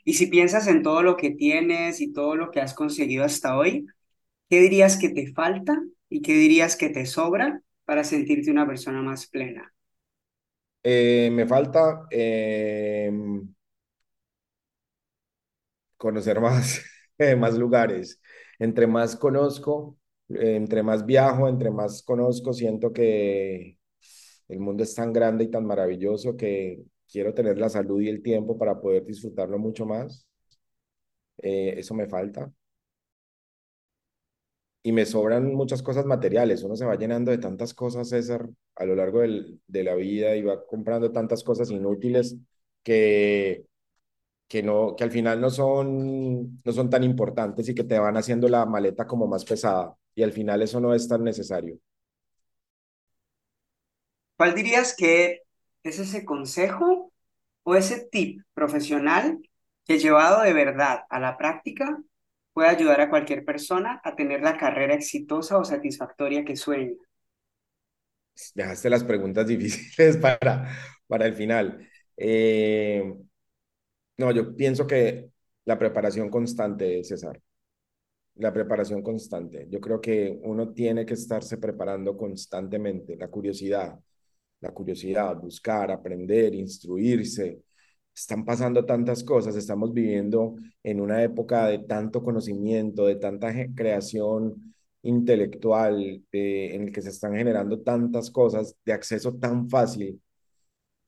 [0.04, 3.58] Y si piensas en todo lo que tienes y todo lo que has conseguido hasta
[3.58, 3.88] hoy,
[4.50, 9.02] ¿qué dirías que te falta y qué dirías que te sobra para sentirte una persona
[9.02, 9.74] más plena?
[10.84, 13.10] Eh, me falta eh,
[15.98, 16.82] conocer más,
[17.38, 18.22] más lugares.
[18.60, 19.98] Entre más conozco,
[20.30, 23.78] entre más viajo, entre más conozco, siento que
[24.48, 26.84] el mundo es tan grande y tan maravilloso que
[27.14, 30.28] quiero tener la salud y el tiempo para poder disfrutarlo mucho más.
[31.38, 32.52] Eh, eso me falta.
[34.84, 36.64] y me sobran muchas cosas materiales.
[36.64, 40.36] Uno se va llenando de tantas cosas, César, a lo largo del, de la vida
[40.36, 42.36] y va comprando tantas cosas inútiles
[42.84, 43.66] que,
[44.50, 48.18] que, no, que al final no son, no son tan importantes y que te van
[48.18, 49.96] haciendo la maleta como más pesada.
[50.16, 51.80] Y al final eso no es tan necesario.
[54.38, 55.43] ¿Cuál dirías que
[55.84, 57.12] es ese consejo
[57.64, 59.40] o ese tip profesional
[59.86, 62.02] que llevado de verdad a la práctica
[62.54, 66.94] puede ayudar a cualquier persona a tener la carrera exitosa o satisfactoria que sueña?
[68.56, 70.70] Dejaste las preguntas difíciles para,
[71.08, 71.88] para el final.
[72.18, 73.04] Eh,
[74.18, 75.30] no, yo pienso que
[75.66, 77.42] la preparación constante, César.
[78.36, 79.68] La preparación constante.
[79.70, 83.16] Yo creo que uno tiene que estarse preparando constantemente.
[83.16, 84.00] La curiosidad,
[84.64, 87.62] la curiosidad, buscar, aprender, instruirse.
[88.16, 94.76] Están pasando tantas cosas, estamos viviendo en una época de tanto conocimiento, de tanta creación
[95.04, 100.22] intelectual, en el que se están generando tantas cosas de acceso tan fácil,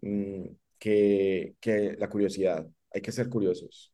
[0.01, 0.45] mm,
[0.79, 3.93] que, que la curiosidad, hay que ser curiosos,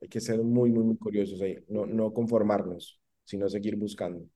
[0.00, 4.26] hay que ser muy, muy, muy curiosos, no, no conformarnos, sino seguir buscando.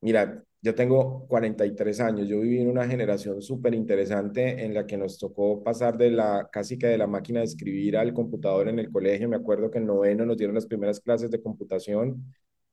[0.00, 4.98] Mira, yo tengo 43 años, yo viví en una generación súper interesante en la que
[4.98, 8.78] nos tocó pasar de la casi que de la máquina de escribir al computador en
[8.78, 9.28] el colegio.
[9.28, 12.24] Me acuerdo que en noveno nos dieron las primeras clases de computación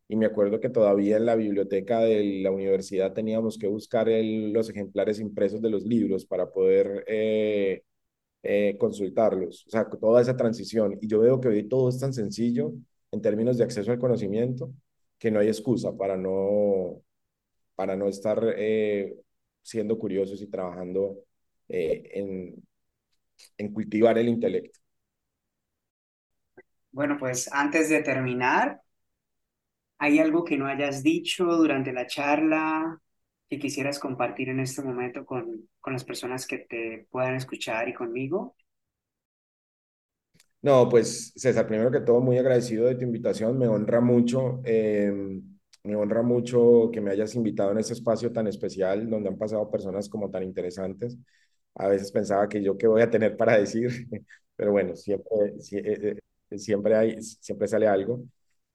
[0.09, 4.69] y me acuerdo que todavía en la biblioteca de la universidad teníamos que buscar los
[4.69, 7.83] ejemplares impresos de los libros para poder eh,
[8.43, 9.65] eh, consultarlos.
[9.67, 10.97] O sea, toda esa transición.
[11.01, 12.73] Y yo veo que hoy todo es tan sencillo
[13.11, 14.71] en términos de acceso al conocimiento
[15.17, 17.01] que no hay excusa para no
[17.77, 19.15] para no estar eh,
[19.63, 21.19] siendo curiosos y trabajando
[21.69, 22.55] eh, en,
[23.57, 24.79] en cultivar el intelecto.
[26.91, 28.81] Bueno, pues antes de terminar,
[29.99, 32.99] ¿hay algo que no hayas dicho durante la charla
[33.49, 37.93] que quisieras compartir en este momento con, con las personas que te puedan escuchar y
[37.93, 38.55] conmigo?
[40.61, 44.61] No, pues César, primero que todo, muy agradecido de tu invitación, me honra mucho.
[44.65, 45.41] Eh,
[45.87, 49.69] me honra mucho que me hayas invitado en este espacio tan especial donde han pasado
[49.71, 51.17] personas como tan interesantes.
[51.75, 53.89] A veces pensaba que yo qué voy a tener para decir,
[54.55, 55.27] pero bueno, siempre,
[55.71, 56.17] eh,
[56.51, 58.23] eh, siempre, hay, siempre sale algo.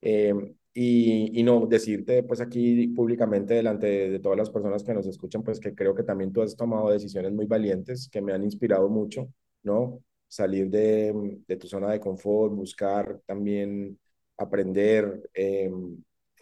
[0.01, 5.07] Em, y, y, no, decirte pues aquí públicamente delante de, todas las personas que nos
[5.07, 8.43] escuchan, pues que creo que también tú has tomado decisiones muy valientes que me han
[8.43, 9.29] inspirado mucho,
[9.63, 10.03] ¿no?
[10.29, 13.99] Salir de, de tu zona de confort, buscar también
[14.39, 15.71] aprender, eh,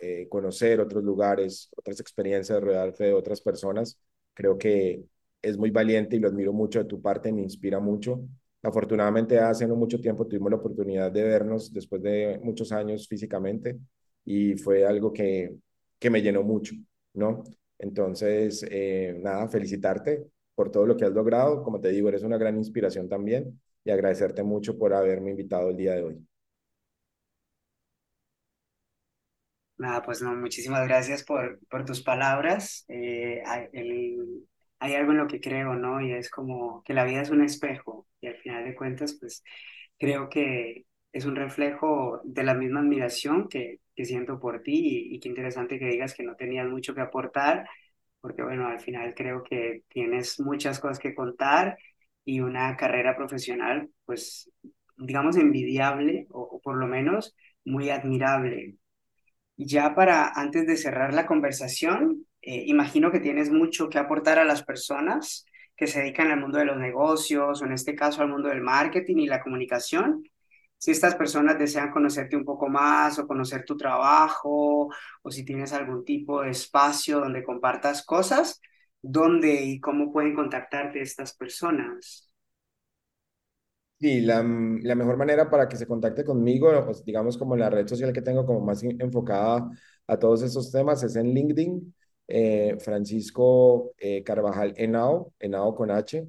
[0.01, 3.99] eh, conocer otros lugares, otras experiencias, rodearse de otras personas.
[4.35, 5.05] Creo que
[5.43, 8.21] es muy valiente y lo admiro mucho de tu parte, me inspira mucho.
[8.63, 13.79] Afortunadamente, hace no mucho tiempo tuvimos la oportunidad de vernos después de muchos años físicamente
[14.25, 15.55] y fue algo que,
[15.99, 16.75] que me llenó mucho,
[17.15, 17.43] ¿no?
[17.79, 21.63] Entonces, eh, nada, felicitarte por todo lo que has logrado.
[21.63, 25.77] Como te digo, eres una gran inspiración también y agradecerte mucho por haberme invitado el
[25.77, 26.27] día de hoy.
[29.81, 32.85] Nada, pues no, muchísimas gracias por, por tus palabras.
[32.89, 33.67] Eh, hay,
[34.79, 36.03] hay, algo en lo que creo, ¿no?
[36.03, 39.43] Y es como que la vida es un espejo y al final de cuentas, pues
[39.99, 44.75] creo que es un reflejo de la misma admiración que, que siento por ti
[45.11, 47.67] y, y, qué interesante que digas que no tenías mucho que aportar,
[48.21, 51.79] porque bueno, al final creo que tienes muchas cosas que contar
[52.27, 54.51] y una carrera profesional, pues
[54.99, 58.77] digamos, envidiable o, o por lo menos muy admirable
[59.67, 64.45] ya para antes de cerrar la conversación, eh, imagino que tienes mucho que aportar a
[64.45, 65.45] las personas
[65.77, 68.61] que se dedican al mundo de los negocios o en este caso al mundo del
[68.63, 70.25] marketing y la comunicación.
[70.79, 74.89] Si estas personas desean conocerte un poco más o conocer tu trabajo
[75.23, 78.61] o si tienes algún tipo de espacio donde compartas cosas,
[79.03, 82.30] ¿dónde y cómo pueden contactarte estas personas?
[84.01, 87.87] Sí, la, la, mejor manera para que se contacte conmigo, pues digamos como la red
[87.87, 89.69] social que tengo como más enfocada
[90.07, 91.95] a todos esos temas es en LinkedIn,
[92.27, 96.27] eh, Francisco eh, Carvajal Enao, Enao con H.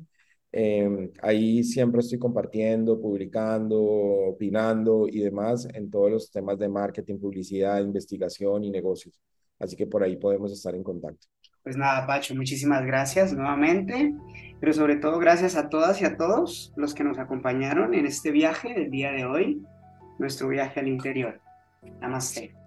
[0.51, 7.19] Em, ahí siempre estoy compartiendo, publicando, opinando y demás en todos los temas de marketing,
[7.19, 9.21] publicidad, investigación y negocios.
[9.59, 11.27] Así que por ahí podemos estar en contacto.
[11.63, 14.13] Pues nada, Pacho, muchísimas gracias nuevamente,
[14.61, 18.29] pero sobre todo gracias a todas y a todos los que nos acompañaron en este
[18.31, 19.65] viaje del día de hoy,
[20.19, 21.41] nuestro viaje al interior.
[21.99, 22.60] Namaste.